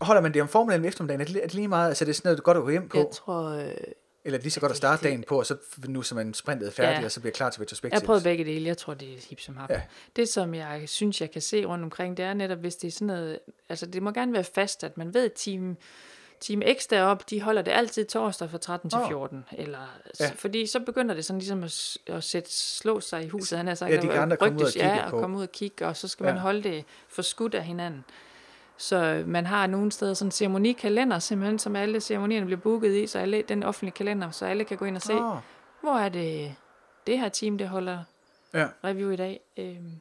Holder 0.00 0.22
man 0.22 0.34
det 0.34 0.42
om 0.42 0.48
formiddagen 0.48 0.80
eller 0.80 0.88
eftermiddagen? 0.88 1.20
Er 1.20 1.24
det, 1.24 1.36
er 1.36 1.40
det 1.46 1.54
lige 1.54 1.68
meget, 1.68 1.88
altså 1.88 2.04
er 2.04 2.06
det 2.06 2.16
sådan 2.16 2.28
noget, 2.28 2.42
godt 2.42 2.56
at 2.56 2.62
gå 2.62 2.70
hjem 2.70 2.88
på? 2.88 2.98
Jeg 2.98 3.06
tror, 3.12 3.44
øh, 3.44 3.70
Eller 4.24 4.38
er 4.38 4.42
lige 4.42 4.50
så 4.52 4.60
godt 4.60 4.70
at 4.72 4.76
starte 4.76 5.02
det- 5.02 5.08
dagen 5.10 5.24
på, 5.28 5.38
og 5.38 5.46
så 5.46 5.56
nu 5.88 6.02
som 6.02 6.16
man 6.16 6.34
sprintet 6.34 6.66
er 6.66 6.72
færdig, 6.72 6.98
Ja. 7.00 7.04
og 7.04 7.10
så 7.10 7.20
bliver 7.20 7.32
klar 7.32 7.50
til 7.50 7.60
retrospektiv? 7.60 7.94
jeg 7.94 8.00
har 8.00 8.06
prøvet 8.06 8.22
begge 8.22 8.44
dele. 8.44 8.66
Jeg 8.66 8.76
tror, 8.78 8.94
det 8.94 9.08
er 9.14 9.16
hip 9.28 9.40
som 9.40 9.56
hap. 9.56 9.70
Ja. 9.70 9.80
Det, 10.16 10.28
som 10.28 10.54
jeg 10.54 10.82
synes, 10.86 11.20
jeg 11.20 11.30
kan 11.30 11.42
se 11.42 11.64
rundt 11.64 11.84
omkring, 11.84 12.16
det 12.16 12.24
er 12.24 12.34
netop, 12.34 12.58
hvis 12.58 12.76
det 12.76 12.88
er 12.88 12.92
sådan 12.92 13.06
noget... 13.06 13.38
Altså, 13.68 13.86
det 13.86 14.02
må 14.02 14.10
gerne 14.12 14.32
være 14.32 14.44
fast, 14.44 14.84
at 14.84 14.96
man 14.96 15.14
ved, 15.14 15.24
at 15.24 15.32
team, 15.36 15.76
team 16.40 16.62
X 16.78 16.86
deroppe, 16.90 17.24
de 17.30 17.40
holder 17.40 17.62
det 17.62 17.70
altid 17.72 18.04
torsdag 18.04 18.50
fra 18.50 18.58
13 18.58 18.90
til 18.90 18.98
Åh. 18.98 19.08
14. 19.08 19.44
Eller, 19.52 19.98
Ja. 20.20 20.30
Fordi 20.36 20.66
så 20.66 20.80
begynder 20.80 21.14
det 21.14 21.24
sådan 21.24 21.38
ligesom 21.38 21.62
at, 21.64 21.96
at 22.06 22.24
sætte, 22.24 22.52
slå 22.52 23.00
sig 23.00 23.24
i 23.24 23.28
huset. 23.28 23.58
Han 23.58 23.68
er 23.68 23.74
sagt, 23.74 23.90
Ja, 23.90 23.96
de 23.96 24.00
kan 24.06 24.10
andre 24.10 24.36
komme 24.36 24.58
ud 24.60 24.64
og 24.64 24.72
kigge 24.72 24.88
ja, 24.88 25.10
på. 25.10 25.16
og 25.16 25.22
komme 25.22 25.36
ud 25.38 25.42
og 25.42 25.52
kigge, 25.52 25.86
og 25.86 25.96
så 25.96 26.08
skal 26.08 26.26
Ja. 26.26 26.32
man 26.32 26.40
holde 26.40 26.62
det 26.62 26.84
for 27.08 27.22
skudt 27.22 27.54
af 27.54 27.64
hinanden. 27.64 28.04
Så 28.76 29.24
man 29.26 29.46
har 29.46 29.66
nogle 29.66 29.92
steder 29.92 30.14
sådan 30.14 30.26
en 30.28 30.32
ceremonikalender, 30.32 31.18
simpelthen, 31.18 31.58
som 31.58 31.76
alle 31.76 32.00
ceremonierne 32.00 32.46
bliver 32.46 32.60
booket 32.60 32.96
i, 32.96 33.06
så 33.06 33.18
alle, 33.18 33.42
den 33.48 33.62
offentlige 33.62 33.92
kalender, 33.94 34.30
så 34.30 34.46
alle 34.46 34.64
kan 34.64 34.76
gå 34.76 34.84
ind 34.84 34.96
og 34.96 35.02
se, 35.02 35.12
Oh, 35.12 35.36
hvor 35.82 35.98
er 35.98 36.08
det, 36.08 36.54
det 37.06 37.18
her 37.18 37.28
team, 37.28 37.58
det 37.58 37.68
holder 37.68 38.04
ja. 38.54 38.68
review 38.84 39.10
i 39.10 39.16
dag. 39.16 39.40
Øhm, 39.56 39.92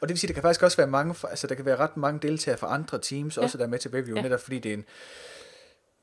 Og 0.00 0.08
det 0.08 0.08
vil 0.08 0.18
sige, 0.18 0.28
der 0.28 0.34
kan 0.34 0.42
faktisk 0.42 0.62
også 0.62 0.76
være 0.76 0.86
mange, 0.86 1.14
altså 1.30 1.46
der 1.46 1.54
kan 1.54 1.64
være 1.64 1.76
ret 1.76 1.96
mange 1.96 2.20
deltagere 2.28 2.58
fra 2.58 2.74
andre 2.74 2.98
teams, 2.98 3.36
ja. 3.36 3.42
Også 3.42 3.58
der 3.58 3.64
er 3.64 3.68
med 3.68 3.78
til 3.78 3.90
review, 3.90 4.16
ja. 4.16 4.22
Netop 4.22 4.40
fordi 4.40 4.58
det 4.58 4.70
er 4.72 4.74
en, 4.74 4.84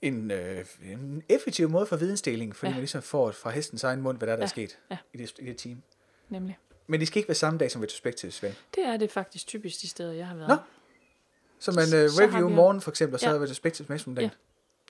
en, 0.01 0.31
øh, 0.31 0.65
en 0.83 1.23
effektiv 1.29 1.69
måde 1.69 1.85
for 1.85 1.95
vidensdeling, 1.95 2.55
fordi 2.55 2.69
ja. 2.69 2.73
Man 2.73 2.79
ligesom 2.81 3.01
får 3.01 3.31
fra 3.31 3.49
hestens 3.49 3.83
egen 3.83 4.01
mund, 4.01 4.17
hvad 4.17 4.27
der 4.27 4.33
er, 4.33 4.37
der 4.37 4.43
er 4.43 4.45
Ja, 4.45 4.65
sket 4.65 4.77
ja. 4.91 4.97
i, 5.13 5.17
det, 5.17 5.33
i 5.39 5.45
det 5.45 5.57
team. 5.57 5.81
Nemlig. 6.29 6.57
Men 6.87 6.99
det 6.99 7.07
skal 7.07 7.17
ikke 7.19 7.27
være 7.29 7.35
samme 7.35 7.59
dag 7.59 7.71
som 7.71 7.81
retrospectives, 7.81 8.43
vel? 8.43 8.55
Det 8.75 8.85
er 8.85 8.97
det 8.97 9.11
faktisk 9.11 9.47
typisk 9.47 9.81
de 9.81 9.89
steder, 9.89 10.13
jeg 10.13 10.27
har 10.27 10.35
været. 10.35 10.47
Nå. 10.47 10.55
Så 11.59 11.71
man 11.71 11.85
så 11.85 11.97
har 11.97 12.27
review 12.27 12.47
vi- 12.49 12.55
morgen 12.55 12.81
for 12.81 12.91
eksempel, 12.91 13.13
og 13.13 13.19
så 13.19 13.29
Ja. 13.29 13.35
er 13.35 13.41
retrospectives 13.43 13.89
med 13.89 14.07
om 14.07 14.15
dagen. 14.15 14.31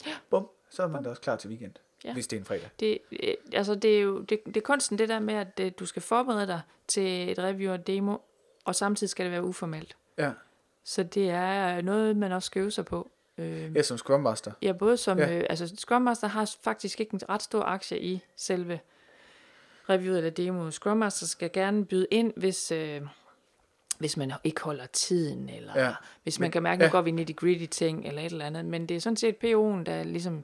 Ja. 0.05 0.12
Bum, 0.29 0.48
så 0.69 0.84
er 0.84 0.88
man 0.88 1.03
da 1.03 1.10
også 1.10 1.22
klar 1.22 1.36
til 1.36 1.50
weekend, 1.50 1.72
Ja. 2.05 2.13
hvis 2.13 2.27
det 2.27 2.36
er 2.38 2.39
en 2.39 2.45
fredag. 2.45 2.69
Det, 2.79 2.98
øh, 3.12 3.34
altså 3.53 3.75
det 3.75 3.98
er 3.98 4.01
jo 4.01 4.19
det, 4.22 4.39
det 4.45 4.57
er 4.57 4.62
kunsten 4.62 4.98
det 4.98 5.10
der 5.10 5.19
med, 5.19 5.34
at 5.34 5.60
øh, 5.62 5.72
du 5.79 5.86
skal 5.86 6.01
forberede 6.01 6.48
dig 6.48 6.62
til 6.88 7.31
et 7.31 7.39
review 7.39 7.74
og 7.74 7.88
demo, 7.88 8.17
og 8.65 8.75
samtidig 8.75 9.10
skal 9.10 9.24
det 9.25 9.31
være 9.31 9.43
uformelt. 9.43 9.95
Ja, 10.17 10.31
Så 10.84 11.03
det 11.03 11.29
er 11.29 11.81
noget, 11.81 12.17
man 12.17 12.31
også 12.31 12.48
skal 12.48 12.62
øve 12.62 12.72
sig 12.72 12.86
på. 12.86 13.10
Øh, 13.38 13.75
ja 13.75 13.81
som 13.81 13.98
Scrum 13.98 14.22
Master. 14.22 14.51
Ja, 14.62 14.72
både 14.72 14.98
som, 14.98 15.17
Ja. 15.19 15.38
Øh, 15.38 15.45
altså 15.50 15.75
Scrum 15.77 16.01
Master 16.01 16.27
har 16.27 16.55
faktisk 16.63 17.00
ikke 17.00 17.13
en 17.13 17.29
ret 17.29 17.41
stor 17.43 17.63
aktie 17.63 18.00
i 18.01 18.22
selve 18.36 18.79
reviewet 19.89 20.17
eller 20.17 20.29
demo. 20.29 20.72
Scrum 20.72 20.98
Master 20.98 21.25
skal 21.25 21.51
gerne 21.51 21.86
byde 21.86 22.07
ind, 22.12 22.34
hvis, 22.38 22.72
øh, 22.72 23.01
hvis 23.98 24.18
man 24.18 24.32
ikke 24.44 24.62
holder 24.62 24.86
tiden, 24.86 25.50
eller 25.50 25.72
Ja. 25.75 25.86
ja. 25.86 25.94
hvis 26.24 26.40
man 26.40 26.46
Men- 26.46 26.52
kan 26.52 26.64
mærke, 26.64 26.80
at 26.80 26.82
ja. 26.82 26.88
nu 26.88 26.92
går 26.92 27.02
vi 27.02 27.12
ned 27.12 27.30
i 27.30 27.34
gritty 27.34 27.66
ting, 27.80 28.08
eller 28.08 28.22
et 28.22 28.32
eller 28.32 28.46
andet. 28.46 28.66
Men 28.66 28.86
det 28.90 28.98
er 28.98 29.02
sådan 29.02 29.18
set 29.18 29.36
PO'en, 29.44 29.84
der 29.84 30.04
ligesom 30.04 30.44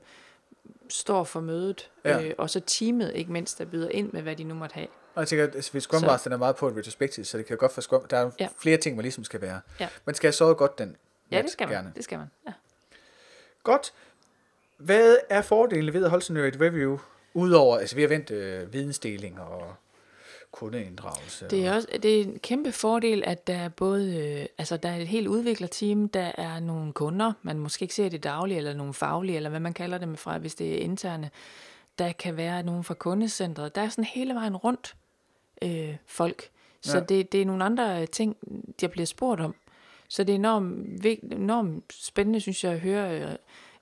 står 0.90 1.24
for 1.24 1.40
mødet, 1.40 1.90
Ja. 2.06 2.22
øh, 2.24 2.34
og 2.38 2.50
så 2.50 2.60
teamet 2.60 3.12
ikke 3.16 3.32
mindst, 3.32 3.60
der 3.60 3.66
byder 3.66 3.90
ind 3.90 4.12
med, 4.14 4.22
hvad 4.22 4.36
de 4.36 4.44
nu 4.44 4.54
måtte 4.56 4.74
have. 4.74 4.88
Og 5.16 5.20
jeg 5.22 5.28
tænker, 5.28 5.44
at 5.48 5.70
hvis 5.72 5.84
Scrum 5.84 6.04
er 6.04 6.38
meget 6.38 6.56
på 6.56 6.68
et 6.68 6.78
retrospective, 6.78 7.26
så 7.26 7.38
det 7.38 7.46
kan 7.46 7.58
godt 7.58 7.72
for 7.72 7.82
Scrum, 7.82 8.06
der 8.08 8.18
er 8.18 8.24
ja. 8.26 8.30
Ja. 8.40 8.48
flere 8.58 8.78
ting, 8.78 8.96
man 8.96 9.04
ligesom 9.04 9.24
skal 9.24 9.42
være. 9.42 9.62
Ja. 9.80 9.88
Man 10.06 10.16
skal 10.16 10.28
have 10.28 10.34
sovet 10.34 10.58
godt 10.58 10.78
den 10.80 10.96
Ja, 11.32 11.42
det 11.42 11.50
skal 11.52 11.68
man. 11.68 11.76
gerne. 11.76 11.92
Det 11.96 12.04
skal 12.04 12.18
man. 12.18 12.28
Ja. 12.48 12.54
Godt. 13.64 13.94
Hvad 14.78 15.18
er 15.30 15.42
fordelen 15.42 15.94
ved 15.94 16.04
at 16.04 16.10
holde 16.10 16.26
sådan 16.26 16.44
et 16.44 16.62
review, 16.62 17.00
udover, 17.34 17.78
altså 17.78 17.96
vi 17.96 18.02
har 18.02 18.10
vendt 18.10 18.32
øh, 18.32 18.74
vidensdeling 18.74 19.40
og 19.40 19.76
kundeinddragelse? 20.52 21.48
Det 21.50 21.66
er 21.66 21.70
og, 21.70 21.76
også 21.76 21.88
det 22.04 22.20
er 22.20 22.24
en 22.24 22.40
kæmpe 22.40 22.72
fordel, 22.72 23.24
at 23.26 23.48
der 23.48 23.56
er 23.58 23.70
både 23.70 24.16
øh, 24.16 24.46
altså 24.58 24.78
der 24.78 24.90
er 24.90 24.98
et 24.98 25.08
helt 25.08 25.28
udviklerteam, 25.28 26.10
der 26.10 26.32
er 26.38 26.60
nogle 26.60 26.94
kunder, 26.94 27.34
man 27.42 27.60
måske 27.60 27.84
ikke 27.84 27.96
ser 27.96 28.10
det 28.10 28.24
daglige, 28.24 28.58
eller 28.58 28.74
nogle 28.74 28.94
faglige, 28.94 29.36
eller 29.36 29.50
hvad 29.50 29.60
man 29.60 29.74
kalder 29.74 29.98
dem 29.98 30.18
fra, 30.18 30.38
hvis 30.38 30.56
det 30.56 30.74
er 30.74 30.80
interne. 30.80 31.30
Der 32.00 32.12
kan 32.12 32.38
være 32.38 32.64
nogen 32.64 32.84
fra 32.84 32.94
kundecentret. 32.94 33.76
Der 33.76 33.82
er 33.82 33.90
sådan 33.90 34.04
hele 34.04 34.34
vejen 34.34 34.56
rundt 34.58 34.96
øh, 35.62 35.96
folk. 36.06 36.50
Så 36.82 36.98
Ja. 36.98 37.04
det, 37.04 37.32
det 37.32 37.42
er 37.42 37.46
nogle 37.46 37.64
andre 37.64 38.02
øh, 38.02 38.08
ting, 38.08 38.38
der 38.82 38.88
bliver 38.88 39.06
spurgt 39.06 39.42
om. 39.42 39.56
Så 40.08 40.24
det 40.24 40.34
er 40.34 40.36
enormt, 40.36 41.06
enormt 41.32 41.94
spændende, 41.94 42.40
synes 42.40 42.64
jeg, 42.64 42.72
at 42.74 42.80
høre 42.80 43.22
øh, 43.22 43.36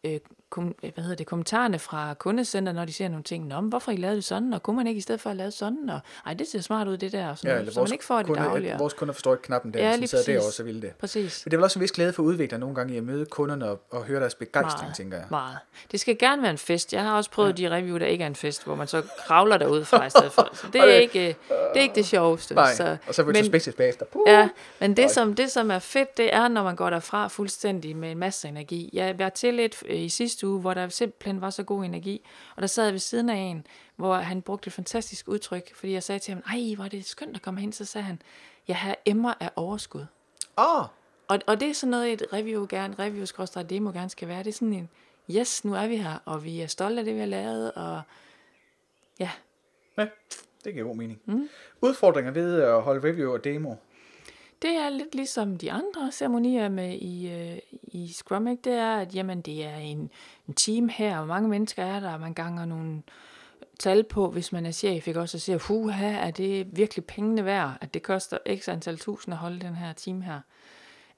øh, 0.04 0.20
kom, 0.50 0.76
øh, 0.84 0.92
hvad 0.94 1.04
hedder 1.04 1.16
det, 1.18 1.28
kommentarerne 1.28 1.80
fra 1.80 2.14
kundecenter, 2.14 2.72
når 2.74 2.86
de 2.86 2.94
ser 2.94 3.08
nogle 3.08 3.24
ting. 3.24 3.48
Nå, 3.48 3.62
men 3.62 3.70
hvorfor 3.70 3.92
I 3.92 3.96
lavet 3.96 4.16
det 4.16 4.24
sådan? 4.24 4.54
Og 4.54 4.64
kunne 4.64 4.76
man 4.76 4.88
ikke 4.88 4.98
i 4.98 5.02
stedet 5.02 5.22
for 5.22 5.30
at 5.30 5.36
lave 5.36 5.52
sådan? 5.52 5.90
Og, 5.90 6.00
ej, 6.26 6.34
det 6.34 6.48
ser 6.48 6.62
smart 6.62 6.88
ud, 6.88 6.98
det 6.98 7.12
der. 7.12 7.30
Og 7.30 7.38
sådan 7.38 7.52
ja, 7.52 7.58
noget, 7.60 7.74
så 7.74 7.80
man 7.82 7.92
ikke 7.92 8.06
får 8.06 8.18
det 8.18 8.26
kunde, 8.28 8.42
daglige. 8.42 8.74
at 8.74 8.80
vores 8.80 8.94
kunder 8.94 9.14
forstår 9.14 9.34
ikke 9.34 9.44
knappen 9.44 9.74
der, 9.74 9.80
Ja, 9.90 9.96
lige 9.96 10.08
sidder 10.08 10.22
præcis. 10.22 10.34
derovre, 10.36 10.52
så 10.52 10.64
vil 10.64 10.82
det. 10.82 10.92
Præcis. 11.00 11.46
Men 11.46 11.52
det 11.52 11.56
er 11.56 11.60
vel 11.60 11.64
også 11.64 11.80
en 11.80 11.82
vis 11.82 11.92
glæde 11.92 12.14
for 12.14 12.24
udviklere 12.24 12.60
nogle 12.60 12.76
gange 12.76 12.94
i 12.94 12.98
at 12.98 13.04
møde 13.04 13.26
kunderne 13.26 13.70
og, 13.70 13.82
og 13.92 14.04
høre 14.04 14.20
deres 14.20 14.36
begejstring, 14.36 14.84
Meget, 14.84 14.96
tænker 14.96 15.18
jeg. 15.18 15.26
Meget. 15.30 15.58
Det 15.92 16.00
skal 16.00 16.18
gerne 16.18 16.42
være 16.42 16.52
en 16.52 16.58
fest. 16.58 16.94
Jeg 16.94 17.04
har 17.04 17.18
også 17.18 17.32
prøvet 17.32 17.60
ja. 17.60 17.70
de 17.70 17.76
review, 17.76 17.98
der 17.98 18.06
ikke 18.06 18.24
er 18.24 18.28
en 18.28 18.36
fest, 18.36 18.66
hvor 18.66 18.76
man 18.76 18.88
så 18.88 19.02
kravler 19.28 19.58
derud 19.58 19.86
fra 19.86 20.06
i 20.06 20.10
stedet 20.10 20.32
for. 20.32 20.50
Så 20.54 20.68
det 20.74 20.80
er, 20.82 20.84
Okay. 20.84 21.02
ikke, 21.02 21.20
det 21.50 21.78
er 21.78 21.82
ikke 21.82 21.96
det 21.96 22.06
sjoveste. 22.06 22.56
Nej, 22.56 22.74
så, 22.76 22.98
og 23.08 23.16
så 23.16 23.24
vil 23.24 23.28
men- 23.34 23.36
retrospectives 23.40 23.76
bagefter. 23.76 24.06
Puh. 24.06 24.22
Ja, 24.28 24.50
men 24.80 24.98
det 24.98 25.12
som, 25.12 25.34
det, 25.36 25.52
som 25.52 25.72
er 25.72 25.80
fedt, 25.80 26.18
det 26.18 26.34
er, 26.36 26.48
når 26.48 26.64
man 26.64 26.76
går 26.76 26.90
derfra 26.90 27.28
fuldstændig 27.28 27.96
med 27.96 28.12
en 28.12 28.18
masse 28.18 28.48
energi. 28.48 28.90
Jeg 28.94 29.20
var 29.20 29.30
til 29.30 29.54
lidt 29.54 29.84
øh, 29.90 30.00
i 30.00 30.10
sidste 30.10 30.39
uge, 30.48 30.62
hvor 30.62 30.74
der 30.74 30.90
simpelthen 30.90 31.42
var 31.42 31.50
så 31.50 31.64
god 31.64 31.86
energi, 31.86 32.26
og 32.56 32.62
der 32.62 32.68
sad 32.68 32.84
jeg 32.84 32.94
ved 32.94 33.00
siden 33.00 33.30
af 33.30 33.36
en, 33.36 33.68
hvor 33.96 34.16
han 34.16 34.42
brugte 34.42 34.68
et 34.68 34.74
fantastisk 34.74 35.28
udtryk, 35.28 35.76
fordi 35.76 35.94
jeg 35.94 36.04
sagde 36.04 36.20
til 36.20 36.34
ham, 36.34 36.44
ej, 36.48 36.76
hvor 36.76 36.86
er 36.86 36.90
det 36.90 37.06
skønt 37.06 37.36
at 37.36 37.42
komme 37.42 37.60
hen, 37.60 37.72
så 37.72 37.86
sagde 37.86 38.06
han, 38.06 38.22
jeg 38.68 38.76
har 38.78 38.96
emmer 39.06 39.34
af 39.40 39.52
overskud. 39.56 40.06
Åh, 40.58 40.86
Og, 41.28 41.40
og 41.48 41.60
det 41.60 41.70
er 41.70 41.74
sådan 41.74 41.92
noget, 41.92 42.14
et 42.14 42.24
review 42.34 42.66
gerne, 42.70 42.96
review 43.00 43.26
demo 43.70 43.92
gerne 43.92 44.10
skal 44.10 44.28
være. 44.28 44.40
Det 44.40 44.48
er 44.48 44.54
sådan 44.54 44.74
en, 44.74 44.90
yes, 45.32 45.66
nu 45.66 45.74
er 45.74 45.88
vi 45.88 45.98
her, 45.98 46.20
og 46.26 46.44
vi 46.44 46.62
er 46.62 46.68
stolte 46.68 47.00
af 47.00 47.06
det, 47.06 47.16
vi 47.16 47.20
har 47.20 47.28
lavet, 47.28 47.72
og 47.72 48.02
ja, 49.20 49.32
ja, 49.98 50.08
det 50.64 50.74
giver 50.74 50.86
god 50.86 50.96
mening. 50.96 51.22
Mm. 51.26 51.50
Udfordringer 51.82 52.32
ved 52.32 52.62
at 52.62 52.82
holde 52.82 53.10
review 53.10 53.34
og 53.34 53.44
demo. 53.44 53.76
Det 54.62 54.72
er 54.72 54.90
lidt 54.90 55.16
ligesom 55.16 55.58
de 55.58 55.72
andre 55.72 56.12
ceremonier 56.12 56.70
med 56.70 56.94
i, 56.94 57.32
øh, 57.32 57.58
i 57.84 58.12
Scrum, 58.14 58.48
ikke? 58.48 58.62
det 58.62 58.74
er, 58.74 58.96
at 58.96 59.16
jamen, 59.16 59.42
det 59.42 59.66
er 59.66 59.76
en, 59.76 60.12
en 60.48 60.54
team 60.54 60.90
her, 60.90 61.20
og 61.20 61.28
mange 61.28 61.50
mennesker 61.50 61.84
er 61.84 62.00
der, 62.00 62.14
og 62.14 62.20
man 62.20 62.34
ganger 62.34 62.66
nogle 62.66 63.02
tal 63.80 64.04
på, 64.04 64.30
hvis 64.30 64.52
man 64.52 64.66
er 64.66 64.72
chef, 64.72 65.08
ikke? 65.08 65.20
også 65.20 65.38
og 65.38 65.42
siger, 65.42 65.58
huha, 65.58 66.12
er 66.12 66.32
det 66.32 66.78
virkelig 66.78 67.06
pengene 67.06 67.46
værd, 67.46 67.78
at 67.82 67.94
det 67.94 68.04
koster 68.04 68.38
x 68.56 68.70
antal 68.70 68.98
tusind 68.98 69.34
at 69.34 69.38
holde 69.38 69.60
den 69.60 69.76
her 69.76 69.94
team 69.94 70.22
her. 70.22 70.40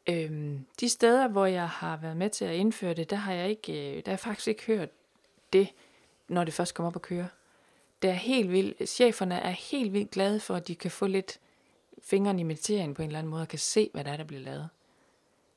Øhm, 0.08 0.66
de 0.80 0.90
steder, 0.90 1.28
hvor 1.28 1.46
jeg 1.46 1.70
har 1.70 1.98
været 1.98 2.18
med 2.18 2.30
til 2.30 2.46
at 2.46 2.56
indføre 2.56 2.94
det, 2.94 3.10
der 3.10 3.16
har 3.16 3.34
jeg 3.34 3.50
ikke, 3.50 3.74
øh, 3.74 3.96
der 3.96 4.02
har 4.06 4.12
jeg 4.12 4.20
faktisk 4.20 4.48
ikke 4.48 4.66
hørt 4.66 4.90
det, 5.54 5.68
når 6.28 6.44
det 6.44 6.54
først 6.54 6.74
kommer 6.74 6.88
op 6.88 6.96
at 6.96 7.02
køre. 7.02 7.28
Det 8.02 8.10
er 8.10 8.14
helt 8.14 8.52
vildt. 8.52 8.90
Cheferne 8.90 9.36
er 9.36 9.50
helt 9.50 9.94
vildt 9.94 10.12
glade 10.12 10.40
for, 10.40 10.56
at 10.56 10.68
de 10.68 10.76
kan 10.76 10.92
få 10.92 11.08
lidt 11.08 11.40
fingeren 12.04 12.40
i 12.40 12.44
materien 12.44 12.94
på 12.94 13.02
en 13.02 13.08
eller 13.08 13.20
anden 13.20 13.30
måde, 13.32 13.42
og 13.42 13.48
kan 13.48 13.60
se, 13.60 13.90
hvad 13.94 14.04
der 14.04 14.12
er, 14.12 14.18
der 14.18 14.24
bliver 14.24 14.42
lavet. 14.42 14.70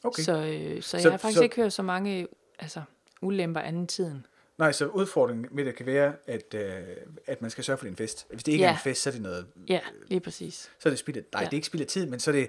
Okay. 0.05 0.23
Så, 0.23 0.33
øh, 0.47 0.83
så, 0.83 0.89
Så- 0.91 0.97
jeg 0.99 1.11
har 1.11 1.19
faktisk 1.19 1.37
så- 1.39 1.43
ikke 1.43 1.57
hørt 1.57 1.73
så 1.73 1.83
mange 1.83 2.27
altså, 2.59 2.83
ulemper 3.23 3.61
anden 3.61 3.87
tiden. 3.87 4.27
Nej, 4.59 4.73
så 4.73 4.87
udfordringen 4.87 5.47
med 5.51 5.65
det 5.65 5.75
kan 5.77 5.87
være, 5.87 6.13
at, 6.27 6.55
øh, 6.55 6.73
at 7.27 7.43
man 7.43 7.51
skal 7.51 7.65
sørge 7.65 7.77
for, 7.79 7.85
det 7.85 7.91
en 7.91 7.97
fest. 7.97 8.27
Hvis 8.31 8.45
det 8.45 8.53
ikke 8.53 8.63
ja. 8.65 8.69
er 8.71 8.75
en 8.75 8.81
fest, 8.85 9.03
så 9.03 9.11
er 9.11 9.13
det 9.13 9.23
noget, 9.23 9.47
Ja, 9.69 9.81
lige 10.09 10.21
præcis. 10.21 10.71
så 10.79 10.89
er 10.89 10.91
det 10.91 10.99
spild 10.99 11.17
af, 11.17 11.23
nej, 11.33 11.41
ja. 11.41 11.45
Ja. 11.45 11.45
det 11.45 11.53
er 11.53 11.57
ikke 11.57 11.67
spild 11.67 11.81
af 11.83 11.87
tid, 11.89 12.07
men 12.07 12.21
så 12.21 12.31
er 12.31 12.33
det 12.35 12.49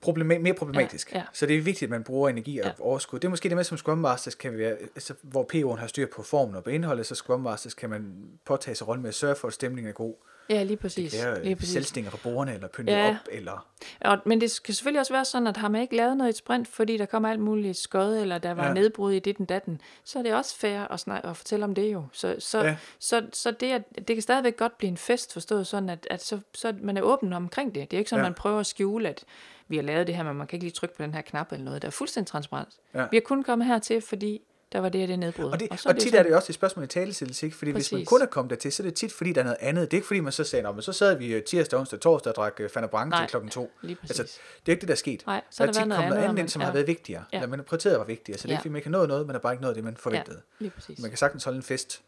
problema- 0.00 0.38
mere 0.38 0.54
problematisk. 0.54 1.12
Ja, 1.12 1.18
ja. 1.18 1.24
Så 1.32 1.46
det 1.46 1.56
er 1.56 1.62
vigtigt, 1.62 1.82
at 1.88 1.90
man 1.90 2.04
bruger 2.04 2.28
energi 2.28 2.58
og 2.58 2.64
Ja. 2.66 2.72
overskud. 2.78 3.18
Det 3.18 3.24
er 3.24 3.30
måske 3.30 3.48
det 3.48 3.56
med, 3.56 3.64
som 3.64 3.78
Scrum 3.78 3.98
Masters 3.98 4.34
kan 4.34 4.58
være, 4.58 4.70
altså, 4.94 5.14
hvor 5.22 5.48
PO'en 5.54 5.76
har 5.80 5.86
styr 5.86 6.06
på 6.06 6.22
formen 6.22 6.54
og 6.54 6.64
på 6.64 6.70
indholdet, 6.70 7.06
så 7.06 7.14
Scrum 7.14 7.40
Masters 7.40 7.74
kan 7.74 7.90
man 7.90 8.14
påtage 8.44 8.74
sig 8.74 8.88
rollen 8.88 9.02
med 9.02 9.08
at 9.08 9.14
sørge 9.14 9.36
for, 9.36 9.48
at 9.48 9.54
stemningen 9.54 9.88
er 9.88 9.94
god. 9.94 10.14
Ja, 10.50 10.62
lige 10.62 10.70
Det 10.70 10.78
præcis. 10.78 11.12
kan 11.14 11.24
være 11.24 11.40
lige 11.42 11.50
øh, 11.50 11.56
præcis. 11.56 11.72
selvstænger 11.72 12.10
på 12.10 12.16
bordene, 12.16 12.54
eller 12.54 12.68
pynte 12.68 12.92
Ja. 12.92 13.08
op, 13.10 13.28
eller... 13.32 13.66
Og, 14.00 14.18
men 14.26 14.40
det 14.40 14.50
skal 14.50 14.74
selvfølgelig 14.74 15.00
også 15.00 15.12
være 15.12 15.24
sådan, 15.24 15.46
at 15.46 15.56
har 15.56 15.68
man 15.68 15.80
ikke 15.82 15.96
lavet 15.96 16.16
noget 16.16 16.28
i 16.28 16.30
et 16.30 16.36
sprint, 16.36 16.68
fordi 16.68 16.96
der 16.96 17.06
kom 17.06 17.24
alt 17.24 17.40
muligt 17.40 17.76
skod, 17.76 18.16
eller 18.16 18.38
der 18.38 18.54
var 18.54 18.62
Ja. 18.62 18.68
ja. 18.68 18.74
nedbrud 18.74 19.12
i 19.12 19.18
dit 19.18 19.40
og 19.40 19.48
datten, 19.48 19.80
så 20.04 20.18
er 20.18 20.22
det 20.22 20.34
også 20.34 20.56
fair 20.56 20.80
at, 20.80 21.00
snakke, 21.00 21.28
at 21.28 21.36
fortælle 21.36 21.64
om 21.64 21.74
det 21.74 21.92
jo. 21.92 22.04
Så, 22.12 22.36
så, 22.38 22.58
Ja. 22.58 22.64
ja. 22.66 22.76
så, 22.98 23.26
så 23.32 23.50
det, 23.50 23.72
at, 23.72 23.82
det 24.08 24.16
kan 24.16 24.22
stadigvæk 24.22 24.56
godt 24.56 24.78
blive 24.78 24.88
en 24.88 24.96
fest, 24.96 25.32
forstået 25.32 25.66
sådan, 25.66 25.90
at, 25.90 26.06
at 26.10 26.24
så, 26.24 26.40
så 26.54 26.74
man 26.82 26.96
er 26.96 27.02
åben 27.02 27.32
omkring 27.32 27.74
det. 27.74 27.90
Det 27.90 27.96
er 27.96 27.98
ikke 27.98 28.10
sådan, 28.10 28.20
Ja. 28.20 28.24
ja. 28.24 28.30
man 28.30 28.34
prøver 28.34 28.60
at 28.60 28.66
skjule, 28.66 29.08
at 29.08 29.24
vi 29.68 29.76
har 29.76 29.82
lavet 29.82 30.06
det 30.06 30.14
her, 30.16 30.22
men 30.22 30.36
man 30.36 30.46
kan 30.46 30.56
ikke 30.56 30.64
lige 30.64 30.72
trykke 30.74 30.96
på 30.96 31.02
den 31.02 31.14
her 31.14 31.20
knap 31.20 31.52
eller 31.52 31.64
noget. 31.64 31.82
Der 31.82 31.88
er 31.88 31.92
fuldstændig 31.92 32.28
transparent. 32.30 32.68
Ja. 32.94 33.06
Vi 33.10 33.16
har 33.16 33.20
kun 33.22 33.42
kommet 33.42 33.66
hertil, 33.66 34.00
fordi 34.00 34.40
der 34.76 34.82
var 34.82 34.88
det 34.88 35.02
og 35.02 35.08
det 35.08 35.18
nedbrud. 35.18 35.44
Og, 35.50 35.60
det, 35.60 35.68
og, 35.70 35.78
og 35.86 35.98
tit 35.98 36.14
er 36.14 36.22
det 36.22 36.34
også 36.34 36.50
et 36.50 36.54
spørgsmål 36.54 36.84
i 36.84 36.88
talesættelse, 36.88 37.46
ikke? 37.46 37.56
Fordi 37.58 37.70
hvis 37.70 37.92
man 37.92 37.98
Præcis. 37.98 38.08
kun 38.08 38.22
er 38.22 38.26
kommet 38.26 38.50
dertil, 38.50 38.72
så 38.72 38.82
er 38.82 38.84
det 38.84 38.94
tit, 38.94 39.12
fordi 39.12 39.32
der 39.32 39.40
er 39.40 39.44
noget 39.44 39.56
andet. 39.60 39.90
Det 39.90 39.96
er 39.96 39.98
ikke 39.98 40.06
fordi, 40.06 40.20
man 40.20 40.32
så 40.32 40.44
sagde, 40.44 40.62
"Nå, 40.62 40.72
men 40.72 40.82
så 40.82 40.92
sad 40.92 41.14
vi 41.18 41.34
øh, 41.34 41.42
tirsdag, 41.42 41.78
onsdag, 41.78 42.00
torsdag 42.00 42.30
og 42.30 42.36
drak 42.36 42.60
uh, 42.64 42.70
Fanta 42.70 42.86
Branca 42.86 43.18
til 43.18 43.28
klokken 43.28 43.50
to. 43.50 43.70
Lige 43.82 43.96
præcis. 43.96 44.20
Altså, 44.20 44.38
det 44.66 44.72
er 44.72 44.72
ikke 44.72 44.80
det, 44.80 44.88
der 44.88 44.94
er 44.94 44.96
sket. 44.96 45.22
Nej, 45.26 45.42
så 45.50 45.66
der 45.66 45.66
har 45.66 45.68
er 45.68 45.72
der 45.72 45.72
tit 45.72 45.92
kommet 45.94 46.08
noget 46.10 46.24
andet, 46.28 46.38
ind, 46.42 46.48
som 46.48 46.60
man- 46.60 46.64
har 46.64 46.72
ja. 46.72 46.76
været 46.76 46.86
vigtigere. 46.86 47.24
Ja. 47.32 47.36
Eller 47.38 47.48
man 47.48 47.58
har 47.58 47.64
prioriteret 47.64 47.98
var 47.98 48.04
vigtigere. 48.04 48.38
Så 48.38 48.42
det 48.42 48.48
er 48.48 48.52
Ja. 48.52 48.58
ikke, 48.58 48.62
fordi 48.62 48.72
man 48.72 48.82
kan 48.82 48.92
nå 48.92 49.06
noget, 49.06 49.26
man 49.26 49.34
har 49.34 49.40
bare 49.40 49.52
ikke 49.52 49.62
nået 49.62 49.76
det, 49.76 49.84
man 49.84 49.96
forventede. 49.96 50.40
Lige 50.58 50.70
præcis. 50.70 50.98
Man 50.98 51.10
kan 51.10 51.18
sagtens 51.18 51.44
holde 51.44 51.56
en 51.56 51.62
fest 51.62 52.02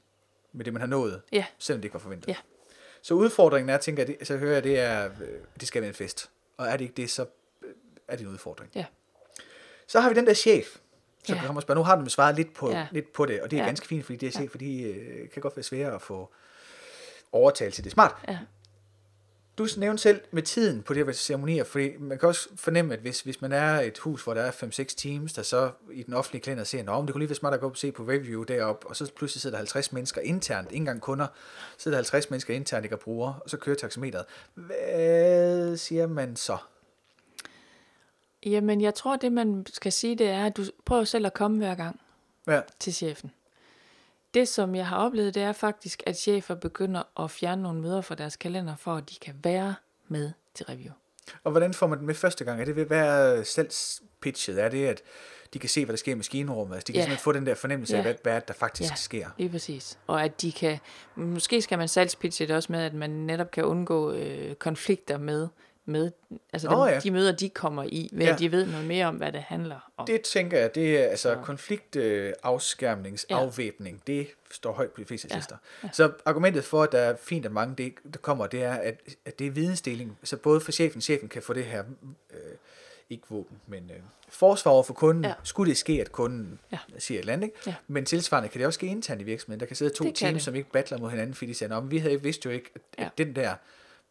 med 0.53 0.65
det, 0.65 0.73
man 0.73 0.81
har 0.81 0.87
nået, 0.89 1.21
Ja, 1.33 1.45
selvom 1.59 1.81
det 1.81 1.85
ikke 1.85 1.95
var 1.95 2.01
forventet. 2.01 2.29
Ja. 2.29 2.37
Så 3.03 3.15
udfordringen 3.15 3.69
er, 3.71 3.77
tænker 3.79 4.03
jeg, 4.07 4.17
det, 4.19 4.27
så 4.27 4.37
hører 4.37 4.55
jeg, 4.55 4.65
det 4.65 4.79
er, 4.79 5.05
øh, 5.05 5.29
det 5.61 5.69
skal 5.69 5.83
være 5.83 5.89
en 5.89 5.95
fest. 5.95 6.31
Og 6.57 6.67
er 6.67 6.73
det 6.77 6.81
ikke 6.81 6.95
det, 6.97 7.11
så 7.11 7.23
øh, 7.63 7.69
er 8.09 8.17
det 8.17 8.23
en 8.27 8.33
udfordring. 8.33 8.71
Ja. 8.75 8.85
Så 9.87 10.01
har 10.01 10.09
vi 10.09 10.15
den 10.15 10.27
der 10.27 10.35
chef, 10.35 10.77
som 11.29 11.35
Ja. 11.37 11.41
ja. 11.43 11.47
kommer 11.47 11.59
og 11.59 11.63
spørger, 11.63 11.79
nu 11.79 11.85
har 11.85 11.97
du 11.97 12.11
svaret 12.11 12.37
lidt 12.37 12.55
på, 12.55 12.71
Ja. 12.71 12.87
lidt 12.93 13.13
på 13.13 13.27
det, 13.27 13.41
og 13.41 13.51
det 13.51 13.57
er 13.57 13.61
Ja. 13.63 13.67
ganske 13.67 13.87
fint, 13.87 14.05
fordi 14.05 14.17
det 14.19 14.27
er 14.27 14.31
chef, 14.31 14.51
fordi 14.51 14.83
øh, 14.83 15.31
kan 15.31 15.43
godt 15.43 15.57
være 15.57 15.63
svære 15.63 15.95
at 15.95 16.03
få 16.03 16.33
overtalt 17.33 17.75
til 17.75 17.85
det. 17.85 17.93
Smart. 17.93 18.13
ja. 18.29 18.39
Du 19.59 19.67
nævnte 19.77 20.03
selv 20.03 20.21
med 20.31 20.43
tiden 20.43 20.83
på 20.83 20.95
de 20.95 21.05
her 21.05 21.13
ceremonier, 21.13 21.65
fordi 21.65 21.97
man 21.99 22.19
kan 22.19 22.29
også 22.29 22.49
fornemme, 22.57 22.95
at 22.95 23.01
hvis, 23.01 23.21
hvis 23.21 23.41
man 23.43 23.53
er 23.53 23.81
et 23.81 23.99
hus, 23.99 24.25
hvor 24.25 24.35
der 24.35 24.43
er 24.43 24.51
5-6 24.51 24.95
teams, 24.97 25.33
der 25.33 25.43
så 25.43 25.71
i 25.93 26.03
den 26.03 26.15
offentlige 26.15 26.43
kalender 26.43 26.65
ser, 26.65 26.83
men 26.83 27.07
det 27.07 27.13
kunne 27.13 27.21
lige 27.21 27.29
være 27.29 27.35
smart 27.37 27.55
at 27.55 27.61
gå 27.61 27.67
op 27.67 27.73
og 27.73 27.77
se 27.79 27.93
på 27.93 28.03
review 28.03 28.43
deroppe, 28.43 28.87
og 28.87 28.97
så 28.97 29.11
pludselig 29.17 29.41
sidder 29.43 29.55
der 29.57 29.59
50 29.59 29.93
mennesker 29.93 30.21
internt, 30.21 30.69
ikke 30.71 30.77
engang 30.77 31.01
kunder, 31.01 31.27
sidder 31.79 31.97
der 31.97 31.99
50 32.03 32.31
mennesker 32.31 32.55
internt, 32.55 32.85
ikke 32.85 32.97
og 32.97 33.01
bruger, 33.01 33.33
og 33.45 33.51
så 33.51 33.57
kører 33.57 33.77
taxameteret. 33.77 34.25
Hvad 34.55 35.77
siger 35.77 36.07
man 36.07 36.37
så? 36.37 36.57
Jamen, 38.47 38.81
jeg 38.81 38.95
tror, 38.95 39.17
det 39.17 39.33
man 39.33 39.67
skal 39.73 39.93
sige, 39.93 40.17
det 40.17 40.29
er, 40.29 40.47
at 40.47 40.57
du 40.57 40.65
prøver 40.85 41.05
selv 41.05 41.27
at 41.27 41.35
komme 41.35 41.57
hver 41.59 41.75
gang 41.75 42.01
Ja, 42.47 42.61
til 42.81 42.95
chefen. 42.95 43.31
Det, 44.35 44.49
som 44.49 44.75
jeg 44.75 44.87
har 44.87 44.97
oplevet, 44.97 45.35
det 45.35 45.43
er 45.43 45.53
faktisk, 45.53 46.03
at 46.07 46.19
chefer 46.19 46.55
begynder 46.55 47.23
at 47.25 47.31
fjerne 47.31 47.63
nogle 47.63 47.81
møder 47.81 48.01
fra 48.01 48.15
deres 48.15 48.37
kalender, 48.37 48.77
for 48.77 48.95
at 48.95 49.11
de 49.11 49.15
kan 49.23 49.35
være 49.45 49.75
med 50.09 50.33
til 50.55 50.67
review. 50.67 50.93
Og 51.45 51.51
hvordan 51.51 51.75
får 51.75 51.87
man 51.87 51.99
den 51.99 52.07
med 52.07 52.15
første 52.15 52.45
gang? 52.45 52.61
Er 52.61 52.65
det 52.65 52.77
ved 52.77 52.83
at 52.83 52.91
være 52.91 53.45
salgspitchet? 53.45 54.59
Er 54.65 54.69
det, 54.69 54.87
at 54.87 55.03
de 55.55 55.59
kan 55.59 55.69
se, 55.69 55.85
hvad 55.85 55.93
der 55.93 55.97
sker 55.99 56.13
i 56.13 56.15
maskinrummet? 56.15 56.75
Altså, 56.75 56.87
de 56.87 56.93
kan 56.93 56.99
Ja. 56.99 57.03
simpelthen 57.05 57.23
få 57.25 57.33
den 57.33 57.47
der 57.47 57.55
fornemmelse 57.55 57.95
af, 57.95 57.99
Ja. 57.99 58.03
hvad, 58.03 58.15
hvad 58.23 58.35
det, 58.35 58.49
der 58.49 58.55
faktisk 58.55 58.91
Ja. 58.91 58.95
sker. 58.97 59.29
Lige 59.39 59.51
præcis. 59.51 59.99
Og 60.07 60.25
at 60.25 60.43
de 60.43 60.53
kan, 60.53 60.79
måske 61.15 61.63
skal 61.63 61.79
man 61.79 61.89
salgspitche 61.89 62.47
det 62.47 62.57
også 62.57 62.73
med, 62.73 62.81
at 62.81 62.95
man 62.95 63.11
netop 63.11 63.51
kan 63.51 63.65
undgå 63.65 64.13
øh, 64.13 64.55
konflikter 64.55 65.19
med, 65.19 65.49
med 65.89 66.11
altså 66.53 66.69
dem, 66.69 66.79
Åh, 66.79 66.91
ja. 66.91 67.01
de 67.01 67.11
møder, 67.11 67.33
de 67.33 67.49
kommer 67.49 67.85
i, 67.85 68.11
ved 68.13 68.27
Ja. 68.27 68.33
at 68.33 68.39
de 68.39 68.53
ved 68.53 68.67
noget 68.67 68.87
mere 68.87 69.07
om, 69.07 69.17
hvad 69.17 69.33
det 69.33 69.43
handler 69.43 69.91
om. 69.97 70.07
Det 70.07 70.21
tænker 70.23 70.59
jeg, 70.59 70.75
det 70.75 70.99
er 70.99 71.05
altså 71.07 71.35
Så- 71.35 71.41
konfliktafskærmningsafvæbning, 71.45 74.03
det 74.07 74.27
står 74.51 74.73
højt 74.73 74.91
på 74.91 75.01
de 75.01 75.05
fleste 75.07 75.29
Ja. 75.31 75.37
lister. 75.37 75.57
Så 75.93 76.13
argumentet 76.25 76.65
for, 76.65 76.83
at 76.83 76.93
der 76.93 76.99
er 76.99 77.17
fint, 77.17 77.47
at 77.47 77.53
mange 77.53 77.75
det, 77.79 77.95
der 78.13 78.19
kommer, 78.19 78.47
det 78.47 78.63
er, 78.63 78.73
at, 78.75 79.01
at 79.27 79.39
det 79.39 79.47
er 79.47 79.51
vidensdeling. 79.51 80.19
Så 80.25 80.37
både 80.37 80.61
for 80.61 80.73
chefen, 80.73 81.01
chefen 81.01 81.29
kan 81.29 81.43
få 81.43 81.53
det 81.53 81.65
her, 81.65 81.85
øh, 82.35 82.39
ikke 83.11 83.25
våben, 83.31 83.57
men 83.67 83.91
øh, 83.91 83.97
forsvar 84.29 84.73
over 84.73 84.83
for 84.83 84.95
kunden. 84.95 85.25
Ja. 85.25 85.33
Skulle 85.43 85.69
det 85.71 85.79
ske, 85.79 85.93
at 86.01 86.13
kunden 86.13 86.59
Ja. 86.73 86.79
siger 86.99 87.19
et 87.19 87.23
eller 87.23 87.33
andet, 87.33 87.47
ikke? 87.47 87.59
Ja. 87.67 87.75
Men 87.89 88.05
tilsvarende 88.05 88.49
kan 88.49 88.59
det 88.59 88.67
også 88.67 88.79
ske 88.79 88.87
internt 88.87 89.21
i 89.21 89.25
virksomheden. 89.25 89.61
Der 89.61 89.67
kan 89.67 89.77
sidde 89.77 89.95
to 89.95 90.05
Det 90.05 90.15
teams, 90.15 90.43
som 90.43 90.55
ikke 90.55 90.71
battler 90.71 90.99
mod 90.99 91.11
hinanden, 91.11 91.35
fordi 91.35 91.51
de 91.51 91.55
siger, 91.55 91.69
"Nå, 91.69 91.81
men 91.81 91.91
vi 91.91 91.99
havde 91.99 92.23
vidst 92.23 92.45
jo 92.45 92.51
ikke, 92.51 92.71
at, 92.75 92.81
Ja. 92.99 93.05
at 93.05 93.11
den 93.19 93.37
der, 93.37 93.55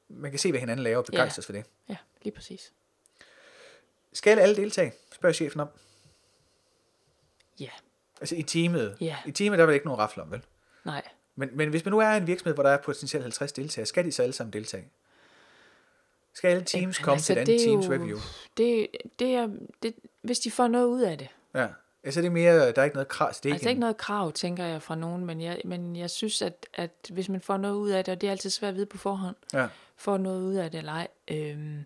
man 0.10 0.32
kan 0.32 0.40
se, 0.40 0.50
hvad 0.52 0.60
hinanden 0.60 0.84
laver, 0.84 0.98
og 0.98 1.06
begejstres 1.06 1.46
for 1.46 1.54
det. 1.54 1.66
Ja, 1.90 1.96
lige 2.22 2.34
præcis. 2.36 2.74
Skal 4.14 4.40
alle 4.40 4.56
deltage? 4.56 4.94
Spørger 5.14 5.34
chefen 5.34 5.60
om. 5.60 5.68
Ja, 7.60 7.70
Altså 8.22 8.36
i 8.36 8.44
teamet. 8.44 8.98
Ja. 9.02 9.18
I 9.26 9.32
teamet 9.32 9.58
der 9.58 9.64
er 9.64 9.68
vel 9.68 9.74
ikke 9.74 9.86
nogen 9.86 10.00
rafler 10.00 10.24
om, 10.24 10.32
vel? 10.32 10.42
nej. 10.86 11.02
Men, 11.40 11.50
men 11.58 11.70
hvis 11.70 11.86
man 11.86 11.92
nu 11.92 12.00
er 12.00 12.08
en 12.10 12.28
virksomhed, 12.28 12.54
hvor 12.54 12.64
der 12.64 12.70
er 12.70 12.78
potentielt 12.82 13.24
50 13.24 13.52
deltagere, 13.52 13.86
skal 13.86 14.06
de 14.06 14.12
så 14.12 14.24
alle 14.24 14.34
sammen 14.34 14.54
deltage? 14.54 14.90
Skal 16.34 16.48
alle 16.50 16.64
teams 16.64 16.74
Jamen, 17.00 17.04
komme 17.04 17.16
altså, 17.16 17.26
til 17.28 17.34
et 17.34 17.38
andet 17.40 17.48
det 17.60 17.62
er 17.66 17.70
teams 17.70 17.86
jo- 17.88 17.92
review? 17.94 18.18
Det, 18.58 18.88
det 19.20 19.36
er, 19.36 19.50
det, 19.84 19.96
hvis 20.22 20.40
de 20.40 20.52
får 20.52 20.68
noget 20.68 20.86
ud 20.86 21.02
af 21.02 21.18
det. 21.18 21.28
Ja. 21.54 21.68
Altså 22.08 22.22
det 22.22 22.28
er 22.28 22.32
mere, 22.32 22.72
der 22.72 22.82
er 22.82 22.84
ikke 22.84 22.96
noget 22.96 23.08
krav. 23.08 23.30
Det 23.44 23.50
er 23.50 23.54
Altså 23.54 23.68
en- 23.68 23.70
ikke 23.70 23.80
noget 23.80 23.98
krav, 23.98 24.32
tænker 24.32 24.66
jeg 24.66 24.82
fra 24.82 24.96
nogen, 24.96 25.26
men 25.26 25.42
jeg, 25.42 25.62
men 25.66 25.96
jeg 25.96 26.10
synes, 26.10 26.42
at, 26.42 26.66
at 26.74 26.92
hvis 27.10 27.30
man 27.30 27.42
får 27.42 27.58
noget 27.58 27.76
ud 27.76 27.90
af 27.90 28.04
det, 28.06 28.12
og 28.12 28.22
det 28.22 28.28
er 28.28 28.32
altid 28.32 28.50
svært 28.50 28.70
at 28.70 28.76
vide 28.76 28.86
på 28.86 28.98
forhånd, 28.98 29.36
Ja. 29.54 29.68
får 29.96 30.18
noget 30.18 30.42
ud 30.44 30.56
af 30.56 30.72
det 30.72 30.78
eller 30.78 30.92
ej. 30.92 31.08
Øhm, 31.32 31.86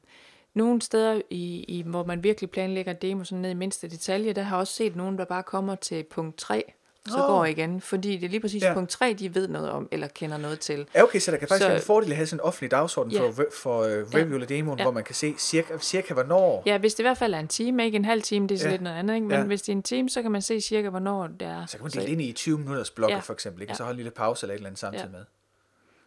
nogle 0.54 0.82
steder, 0.82 1.22
i, 1.30 1.64
i, 1.68 1.82
hvor 1.82 2.06
man 2.06 2.24
virkelig 2.24 2.50
planlægger 2.52 2.94
demo 2.94 3.24
sådan 3.24 3.42
ned 3.42 3.50
i 3.52 3.54
mindste 3.54 3.90
detalje, 3.90 4.34
der 4.34 4.42
har 4.42 4.56
jeg 4.56 4.60
også 4.60 4.74
set 4.74 4.96
nogen, 4.96 5.18
der 5.18 5.26
bare 5.26 5.44
kommer 5.44 5.76
til 5.76 6.04
punkt 6.04 6.38
3, 6.38 6.74
så 7.08 7.18
oh. 7.22 7.28
går 7.28 7.46
igen, 7.46 7.82
fordi 7.82 8.18
det 8.18 8.24
er 8.26 8.30
lige 8.30 8.40
præcis 8.40 8.62
Ja. 8.64 8.68
ja. 8.68 8.74
punkt 8.74 8.90
3, 8.90 9.14
de 9.14 9.36
ved 9.36 9.48
noget 9.48 9.70
om, 9.70 9.88
eller 9.92 10.08
kender 10.08 10.38
noget 10.38 10.60
til. 10.60 10.88
Ja, 10.96 11.04
okay, 11.04 11.20
så 11.20 11.32
der 11.32 11.38
kan 11.38 11.48
faktisk 11.48 11.62
Så- 11.64 11.68
være 11.68 11.78
en 11.78 11.84
fordel 11.84 12.10
at 12.12 12.16
have 12.16 12.26
sådan 12.28 12.38
en 12.38 12.42
offentlig 12.42 12.72
dagsorden 12.72 13.12
Ja. 13.12 13.30
for, 13.30 13.46
for 13.62 13.80
uh, 13.80 13.86
review 13.88 14.34
eller 14.34 14.48
demoen, 14.48 14.80
Ja. 14.80 14.84
hvor 14.84 14.92
man 14.92 15.04
kan 15.04 15.16
se 15.16 15.34
cirka, 15.38 15.78
cirka 15.78 16.14
hvornår. 16.14 16.64
Ja, 16.66 16.78
hvis 16.78 16.94
det 16.94 17.00
i 17.00 17.04
hvert 17.04 17.18
fald 17.18 17.34
er 17.34 17.40
en 17.40 17.48
time, 17.48 17.86
ikke 17.86 17.96
en 17.96 18.06
halv 18.06 18.22
time, 18.22 18.48
det 18.48 18.56
er 18.56 18.60
så 18.60 18.66
Ja. 18.66 18.72
lidt 18.72 18.82
noget 18.82 18.98
andet, 18.98 19.16
ikke? 19.16 19.28
men 19.28 19.32
Ja. 19.32 19.40
ja. 19.40 19.46
hvis 19.46 19.62
det 19.62 19.70
er 19.70 19.76
en 19.76 19.84
time, 19.84 20.10
så 20.10 20.22
kan 20.22 20.32
man 20.32 20.42
se 20.42 20.62
cirka, 20.62 20.90
hvornår 20.90 21.28
det 21.28 21.42
er. 21.48 21.66
Så 21.66 21.78
kan 21.78 21.84
man 21.84 21.92
dele 21.92 22.08
ind 22.12 22.22
i 22.22 22.32
20 22.32 22.58
minutters 22.58 22.90
blokke 22.92 23.14
Ja. 23.16 23.20
for 23.20 23.34
eksempel, 23.34 23.62
ikke? 23.62 23.72
og 23.72 23.74
Ja. 23.74 23.78
så 23.78 23.84
holde 23.84 23.94
en 23.96 23.98
lille 23.98 24.12
pause 24.12 24.44
eller 24.46 24.54
et 24.54 24.58
eller 24.58 24.68
andet 24.70 24.80
samtidig 24.80 25.06
Ja. 25.06 25.12
med. 25.12 25.20
Det 25.20 25.26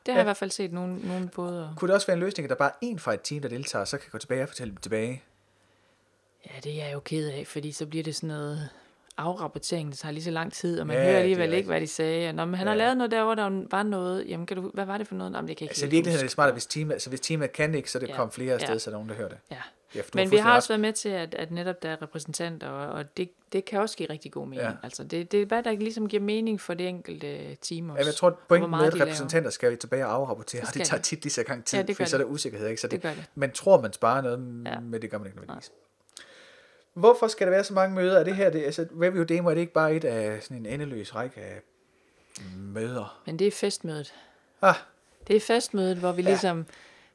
har 0.06 0.12
Ja. 0.12 0.18
jeg 0.18 0.24
i 0.24 0.26
hvert 0.26 0.36
fald 0.36 0.50
set 0.50 0.72
nogen, 0.72 1.00
nogen 1.04 1.28
både. 1.28 1.70
Kunne 1.76 1.88
det 1.88 1.94
også 1.94 2.06
være 2.06 2.14
en 2.14 2.20
løsning, 2.20 2.44
at 2.44 2.50
der 2.50 2.56
bare 2.56 2.70
er 2.70 2.74
en 2.80 2.98
fra 2.98 3.14
et 3.14 3.20
team, 3.24 3.42
der 3.42 3.48
deltager, 3.48 3.84
så 3.84 3.98
kan 3.98 4.08
gå 4.12 4.18
tilbage 4.18 4.42
og 4.42 4.48
fortælle 4.48 4.70
dem 4.70 4.76
tilbage? 4.80 5.22
Ja, 6.46 6.60
det 6.64 6.72
er 6.80 6.84
jeg 6.84 6.92
jo 6.94 7.00
ked 7.00 7.28
af, 7.30 7.46
fordi 7.46 7.72
så 7.72 7.86
bliver 7.86 8.04
det 8.04 8.14
sådan 8.16 8.28
noget 8.28 8.68
afrapportering, 9.16 9.90
det 9.90 9.99
tager 9.99 10.12
lige 10.12 10.25
så 10.25 10.30
lang 10.30 10.52
tid, 10.52 10.80
og 10.80 10.87
man 10.87 10.97
Ja, 10.97 11.02
hører 11.02 11.12
det 11.12 11.16
er 11.18 11.23
alligevel 11.23 11.52
ikke, 11.52 11.66
hvad 11.66 11.80
de 11.80 11.87
sagde. 11.87 12.33
Nå, 12.33 12.44
men 12.44 12.54
han 12.54 12.66
Ja. 12.66 12.71
har 12.71 12.76
lavet 12.78 12.97
noget 12.97 13.11
derovre, 13.11 13.37
der 13.37 13.62
var 13.71 13.83
noget. 13.83 14.28
Jamen, 14.28 14.47
kan 14.47 14.56
du, 14.56 14.71
hvad 14.75 14.85
var 14.85 14.99
det 14.99 15.06
for 15.09 15.14
noget? 15.14 15.33
Nå, 15.33 15.40
men 15.40 15.49
det 15.49 15.56
kan 15.56 15.64
ikke 15.64 15.71
Altså 15.73 15.87
i 15.87 15.90
virkeligheden 15.90 16.23
er 16.23 16.26
det 16.26 16.30
smart, 16.33 16.49
at 16.49 16.54
hvis 16.54 16.66
teamet, 16.66 16.92
altså 16.92 17.09
hvis 17.09 17.21
teamet 17.21 17.52
kan 17.52 17.75
ikke, 17.75 17.90
så 17.90 17.99
det 17.99 18.09
Ja. 18.09 18.16
kommer 18.16 18.33
flere 18.33 18.54
afsted, 18.54 18.73
Ja. 18.75 18.78
så 18.78 18.90
er 18.90 18.92
der 18.92 18.97
nogen, 18.99 19.09
der 19.09 19.14
hører 19.14 19.28
det. 19.28 19.38
Ja. 19.50 19.56
Ja, 19.94 20.00
for 20.00 20.09
Men 20.14 20.30
vi 20.30 20.37
har 20.37 20.54
også 20.54 20.68
været 20.68 20.80
med 20.80 20.92
til, 20.92 21.09
at, 21.09 21.35
at 21.35 21.50
netop 21.50 21.83
der 21.83 21.88
er 21.90 22.02
repræsentanter, 22.02 22.68
og, 22.68 22.92
og 22.92 23.16
det, 23.16 23.30
det 23.52 23.64
kan 23.64 23.80
også 23.80 23.97
give 23.97 24.11
rigtig 24.11 24.33
god 24.33 24.47
mening. 24.47 24.66
Ja. 24.68 24.73
Altså, 24.83 25.04
det, 25.04 25.33
det 25.33 25.42
er 25.42 25.47
bare, 25.47 25.62
der 25.62 25.73
ligesom 25.73 26.09
giver 26.09 26.23
mening 26.23 26.61
for 26.61 26.75
det 26.75 26.88
enkelte 26.88 27.54
team 27.54 27.90
også. 27.90 28.00
Ja, 28.00 28.06
jeg 28.06 28.14
tror, 28.14 28.28
at 28.28 28.35
hvor 28.35 28.42
pointen 28.49 28.71
med 28.71 28.78
laver. 28.78 29.00
repræsentanter 29.02 29.50
skal 29.50 29.71
vi 29.71 29.76
tilbage 29.76 30.06
og 30.06 30.12
afrapportere, 30.14 30.61
Det 30.61 30.68
og 30.68 30.75
det 30.75 30.85
tager 30.85 31.02
tit 31.02 31.23
lige 31.23 31.33
så 31.33 31.42
gang 31.42 31.64
tid, 31.64 31.78
Ja, 31.78 31.83
det 31.83 31.97
fordi 31.97 32.02
gør 32.04 32.09
så 32.09 32.16
er 32.16 32.18
det. 32.18 32.26
der 32.26 32.33
usikkerhed. 32.33 32.68
Ikke? 32.68 32.80
Så 32.80 32.88
det, 32.88 33.02
Det 33.02 33.16
det. 33.16 33.25
Man 33.35 33.50
tror, 33.52 33.80
man 33.80 33.92
sparer 33.92 34.21
noget, 34.23 34.62
Ja. 34.66 34.80
men 34.80 35.02
det 35.02 35.11
gør 35.11 35.18
man 35.18 35.26
ikke 35.26 35.38
nødvendigvis. 35.38 35.71
Hvorfor 36.94 37.28
skal 37.28 37.46
der 37.46 37.50
være 37.50 37.64
så 37.64 37.74
mange 37.74 37.94
møder? 37.94 38.18
Er 38.20 38.24
det 38.24 38.36
her, 38.36 38.50
det, 38.50 38.64
altså 38.64 38.86
review 39.02 39.25
demo, 39.25 39.50
er 39.50 39.54
det 39.54 39.60
ikke 39.60 39.73
bare 39.73 39.95
et 39.95 40.04
af 40.04 40.42
sådan 40.42 40.56
en 40.56 40.66
endeløs 40.66 41.14
række 41.14 41.40
af 41.40 41.60
møder? 42.56 43.23
Men 43.26 43.38
det 43.38 43.47
er 43.47 43.50
festmødet. 43.50 44.14
Ah, 44.62 44.75
Det 45.28 45.36
er 45.36 45.40
festmødet, 45.40 45.97
hvor 45.97 46.12
vi 46.12 46.23
Ja. 46.23 46.28
ja. 46.28 46.32
ligesom 46.32 46.66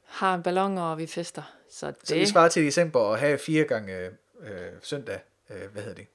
har 0.04 0.36
ballonger, 0.38 0.82
og 0.82 0.98
vi 0.98 1.06
fester. 1.06 1.42
Så 1.70 1.86
det, 1.86 1.96
så 2.04 2.14
det 2.14 2.28
svarer 2.28 2.48
til 2.48 2.64
december 2.66 3.12
at 3.12 3.20
have 3.20 3.38
fire 3.38 3.64
gange 3.64 4.06
øh, 4.40 4.72
søndag, 4.82 5.20
øh, 5.50 5.72
hvad 5.72 5.82
hedder 5.82 5.96
det? 5.96 6.06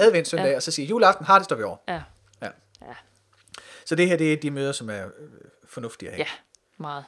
Advent, 0.00 0.28
søndag, 0.28 0.48
ja. 0.50 0.56
og 0.56 0.62
så 0.62 0.70
sige 0.70 0.86
juleaften 0.86 1.26
har 1.26 1.38
det 1.38 1.44
står 1.44 1.56
vi 1.56 1.62
over. 1.62 1.76
Ja, 1.88 2.02
Ja. 2.42 2.48
ja, 2.82 2.94
Så 3.84 3.94
det 3.94 4.08
her, 4.08 4.16
det 4.16 4.32
er 4.32 4.36
de 4.36 4.50
møder, 4.50 4.72
som 4.72 4.90
er 4.90 5.06
øh, 5.06 5.10
fornuftige 5.64 6.08
at 6.08 6.14
have. 6.16 6.24
ja, 6.24 6.30
meget. 6.76 7.04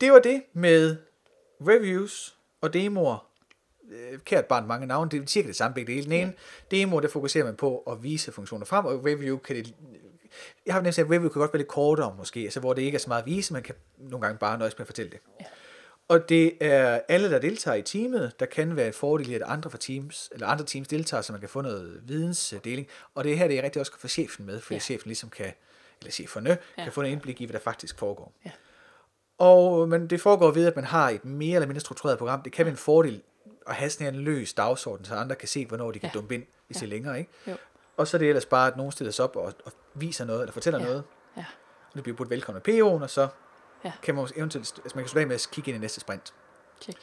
Det 0.00 0.12
var 0.12 0.18
det 0.18 0.42
med 0.52 0.96
reviews 1.60 2.36
og 2.60 2.72
demoer. 2.74 3.26
Øh, 3.90 4.18
Kært 4.18 4.44
barn 4.44 4.66
mange 4.66 4.86
navne, 4.86 5.10
det 5.10 5.22
er 5.22 5.26
cirka 5.26 5.48
det 5.48 5.56
samme 5.56 5.74
begge 5.74 5.92
dele. 5.92 6.04
Den 6.04 6.12
ene 6.12 6.32
demo, 6.70 7.00
der 7.00 7.08
fokuserer 7.08 7.44
man 7.44 7.56
på 7.56 7.78
at 7.78 8.02
vise 8.02 8.32
funktioner 8.32 8.66
frem, 8.66 8.84
og 8.84 9.04
review 9.04 9.38
kan 9.38 9.56
det... 9.56 9.74
Jeg 10.66 10.74
har 10.74 10.80
nævnt, 10.80 10.98
at 10.98 11.06
review 11.06 11.28
kan 11.28 11.40
godt 11.40 11.52
være 11.52 11.58
lidt 11.58 11.68
kortere 11.68 12.14
måske, 12.18 12.40
altså 12.40 12.60
hvor 12.60 12.72
det 12.72 12.82
ikke 12.82 12.96
er 12.96 13.00
så 13.00 13.08
meget 13.08 13.22
at 13.22 13.26
vise, 13.26 13.52
man 13.52 13.62
kan 13.62 13.74
nogle 13.98 14.26
gange 14.26 14.38
bare 14.38 14.58
nøjes 14.58 14.78
med 14.78 14.80
at 14.80 14.86
fortælle 14.86 15.10
det. 15.10 15.20
Ja. 15.40 15.44
Og 16.08 16.28
det 16.28 16.52
er 16.60 17.00
alle, 17.08 17.30
der 17.30 17.38
deltager 17.38 17.74
i 17.74 17.82
teamet, 17.82 18.40
der 18.40 18.46
kan 18.46 18.76
være 18.76 18.86
en 18.86 18.92
fordel 18.92 19.30
i, 19.30 19.34
at 19.34 19.42
andre 19.42 19.70
fra 19.70 19.78
teams, 19.78 20.30
eller 20.32 20.46
andre 20.46 20.64
teams 20.64 20.88
deltager, 20.88 21.20
så 21.20 21.32
man 21.32 21.40
kan 21.40 21.48
få 21.48 21.60
noget 21.60 22.00
vidensdeling. 22.02 22.86
Og 23.14 23.24
det 23.24 23.32
er 23.32 23.36
her, 23.36 23.48
det 23.48 23.58
er 23.58 23.62
rigtig 23.62 23.80
også 23.80 23.92
godt 23.92 24.00
for 24.00 24.08
chefen 24.08 24.46
med, 24.46 24.60
fordi 24.60 24.74
ja. 24.74 24.76
Ja. 24.76 24.80
chefen 24.80 25.08
ligesom 25.08 25.30
kan, 25.30 25.52
eller 26.00 26.12
cheferne, 26.12 26.50
ja. 26.50 26.56
Ja. 26.78 26.84
kan 26.84 26.92
få 26.92 27.00
en 27.00 27.06
indblik 27.06 27.40
i, 27.40 27.44
hvad 27.44 27.52
der 27.52 27.60
faktisk 27.60 27.98
foregår. 27.98 28.32
Ja. 28.44 28.50
Og, 29.38 29.88
men 29.88 30.06
det 30.06 30.20
foregår 30.20 30.50
ved, 30.50 30.66
at 30.66 30.76
man 30.76 30.84
har 30.84 31.10
et 31.10 31.24
mere 31.24 31.54
eller 31.54 31.66
mindre 31.66 31.80
struktureret 31.80 32.18
program. 32.18 32.42
Det 32.42 32.52
kan 32.52 32.66
være 32.66 32.72
en 32.72 32.76
fordel 32.78 33.22
at 33.66 33.74
have 33.74 33.90
sådan 33.90 34.14
en 34.14 34.20
løs 34.20 34.54
dagsorden, 34.54 35.04
så 35.06 35.14
andre 35.14 35.36
kan 35.36 35.48
se, 35.48 35.66
hvornår 35.66 35.90
de 35.92 35.98
kan 35.98 36.10
Ja. 36.14 36.18
dumpe 36.18 36.34
ind, 36.34 36.46
hvis 36.66 36.76
Ja. 36.76 36.80
det 36.80 36.86
er 36.86 36.90
længere. 36.96 37.18
Ikke? 37.18 37.30
Jo. 37.46 37.56
Og 37.96 38.08
så 38.08 38.16
er 38.16 38.18
det 38.18 38.28
ellers 38.28 38.46
bare, 38.46 38.70
at 38.70 38.76
nogen 38.76 38.92
stiller 38.92 39.12
sig 39.12 39.24
op 39.24 39.36
og, 39.36 39.52
og 39.64 39.72
viser 39.94 40.24
noget, 40.24 40.40
eller 40.40 40.52
fortæller 40.52 40.80
Ja. 40.80 40.84
noget. 40.86 41.04
Ja. 41.36 41.44
Og 41.88 41.94
det 41.94 42.02
bliver 42.02 42.16
budt 42.16 42.30
velkommen 42.30 42.62
af 42.66 42.72
PO'en, 42.72 43.02
og 43.02 43.10
så 43.10 43.28
Ja. 43.84 43.92
kan 44.02 44.14
man 44.14 44.28
eventuelt, 44.36 44.72
altså 44.78 44.92
man 44.96 45.04
kan 45.04 45.08
slutte 45.08 45.26
med 45.26 45.34
at 45.34 45.48
kigge 45.52 45.68
ind 45.70 45.76
i 45.76 45.80
næste 45.80 46.00
sprint. 46.00 46.34
Tjek. 46.80 46.96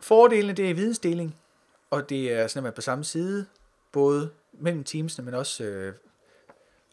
Fordelene, 0.00 0.52
det 0.52 0.70
er 0.70 0.74
vidensdeling, 0.74 1.36
og 1.90 2.08
det 2.08 2.32
er 2.32 2.46
sådan, 2.46 2.58
at 2.60 2.62
man 2.62 2.70
er 2.70 2.74
på 2.74 2.80
samme 2.80 3.04
side, 3.04 3.46
både 3.92 4.30
mellem 4.52 4.84
teamsene, 4.84 5.24
men 5.24 5.34
også 5.34 5.64
øh, 5.64 5.94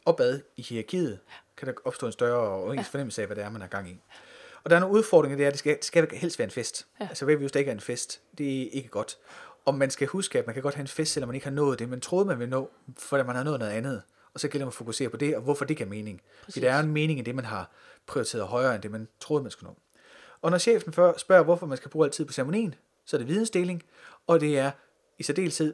opad 0.06 0.42
i 0.56 0.62
hierarkiet, 0.62 1.20
kan 1.58 1.68
der 1.68 1.74
opstå 1.86 2.06
en 2.06 2.12
større 2.12 2.40
og 2.50 2.74
ens 2.78 2.88
fornemmelse 2.88 3.22
af, 3.22 3.28
hvad 3.28 3.36
det 3.36 3.44
er, 3.44 3.50
man 3.50 3.62
har 3.62 3.68
gang 3.68 3.90
i. 3.90 4.02
Og 4.68 4.72
der 4.72 4.76
er 4.76 4.80
nogle 4.80 4.96
udfordringer, 4.96 5.38
det 5.38 5.44
er, 5.44 5.48
at 5.48 5.54
det 5.54 5.60
skal, 5.60 5.76
det 5.76 5.86
skal 5.86 6.10
helst 6.12 6.40
være 6.40 6.44
en 6.44 6.52
fest. 6.52 6.88
Ja. 7.00 7.08
Altså 7.10 7.26
reviews, 7.26 7.52
der 7.52 7.60
ikke 7.60 7.70
er 7.70 7.76
en 7.76 7.82
fest, 7.82 8.22
det 8.38 8.62
er 8.62 8.70
ikke 8.72 8.90
godt. 8.90 9.18
Og 9.66 9.76
man 9.76 9.90
skal 9.90 10.08
huske, 10.08 10.40
at 10.40 10.46
man 10.46 10.54
kan 10.54 10.64
godt 10.64 10.76
have 10.76 10.82
en 10.82 10.88
fest, 10.88 11.14
selvom 11.14 11.28
man 11.28 11.36
ikke 11.36 11.46
har 11.46 11.52
nået 11.52 11.80
det, 11.80 11.90
man 11.90 12.02
troede, 12.02 12.26
man 12.26 12.40
ville 12.40 12.50
nå, 12.50 12.70
fordi 12.98 13.24
man 13.24 13.36
har 13.36 13.44
nået 13.44 13.60
noget 13.60 13.72
andet. 13.72 14.02
Og 14.34 14.40
så 14.40 14.48
gælder 14.48 14.58
det 14.58 14.64
om 14.64 14.68
at 14.68 14.74
fokusere 14.74 15.10
på 15.10 15.18
det, 15.18 15.36
og 15.36 15.42
hvorfor 15.42 15.66
det 15.66 15.78
giver 15.78 15.90
mening. 15.90 16.22
Fordi 16.22 16.46
Præcis. 16.46 16.62
der 16.62 16.72
er 16.72 16.80
en 16.80 16.92
mening 16.92 17.20
i 17.20 17.22
det, 17.22 17.36
man 17.36 17.46
har 17.46 17.72
prioriteret 18.08 18.48
højere, 18.48 18.76
end 18.76 18.84
det, 18.84 18.92
man 18.92 19.08
troede, 19.20 19.44
man 19.44 19.52
skulle 19.52 19.68
nå. 19.68 19.78
Og 20.42 20.52
når 20.52 20.58
chefen 20.58 20.94
før 20.94 21.18
spørger, 21.18 21.44
hvorfor 21.44 21.66
man 21.66 21.78
skal 21.78 21.92
bruge 21.92 22.06
al 22.06 22.12
tid 22.12 22.26
på 22.26 22.34
ceremonien, 22.34 22.76
så 23.06 23.16
er 23.16 23.18
det 23.18 23.28
vidensdeling, 23.28 23.84
og 24.28 24.40
det 24.40 24.60
er 24.60 24.72
i 25.18 25.24
særdeleshed 25.24 25.74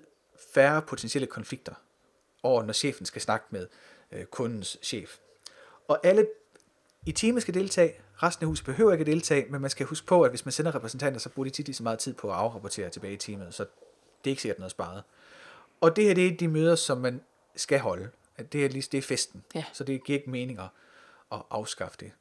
færre 0.53 0.81
potentielle 0.81 1.27
konflikter 1.27 1.73
over, 2.43 2.63
når 2.63 2.73
chefen 2.73 3.05
skal 3.05 3.21
snakke 3.21 3.45
med 3.49 3.67
øh, 4.11 4.25
kundens 4.25 4.77
chef. 4.83 5.17
Og 5.87 5.99
alle 6.03 6.27
i 7.05 7.11
teamet 7.11 7.41
skal 7.41 7.53
deltage, 7.53 7.93
resten 8.23 8.43
af 8.43 8.47
huset 8.47 8.65
behøver 8.65 8.91
ikke 8.91 9.01
at 9.01 9.07
deltage, 9.07 9.45
men 9.49 9.61
man 9.61 9.69
skal 9.69 9.85
huske 9.85 10.07
på, 10.07 10.21
at 10.21 10.31
hvis 10.31 10.45
man 10.45 10.51
sender 10.51 10.75
repræsentanter, 10.75 11.19
så 11.19 11.29
bruger 11.29 11.49
de 11.49 11.49
tit 11.55 11.65
lige 11.65 11.75
så 11.75 11.83
meget 11.83 11.99
tid 11.99 12.13
på 12.13 12.29
at 12.29 12.35
afrapportere 12.35 12.89
tilbage 12.89 13.13
i 13.13 13.17
teamet, 13.17 13.53
så 13.53 13.63
det 13.63 14.29
er 14.29 14.31
ikke 14.31 14.41
sikkert 14.41 14.59
noget 14.59 14.71
sparet. 14.71 15.03
Og 15.81 15.95
det 15.95 16.03
her, 16.03 16.13
det 16.13 16.27
er 16.27 16.37
de 16.37 16.47
møder, 16.47 16.75
som 16.75 16.97
man 16.97 17.21
skal 17.55 17.79
holde. 17.79 18.09
At 18.37 18.53
det, 18.53 18.65
er, 18.65 18.69
lige- 18.69 18.87
det 18.91 18.97
er 18.97 19.01
festen, 19.01 19.43
Ja. 19.55 19.63
så 19.73 19.83
det 19.83 20.03
giver 20.03 20.19
ikke 20.19 20.29
mening 20.31 20.59
at, 20.59 20.65
at 21.31 21.41
afskaffe 21.51 21.97
det. 21.99 22.11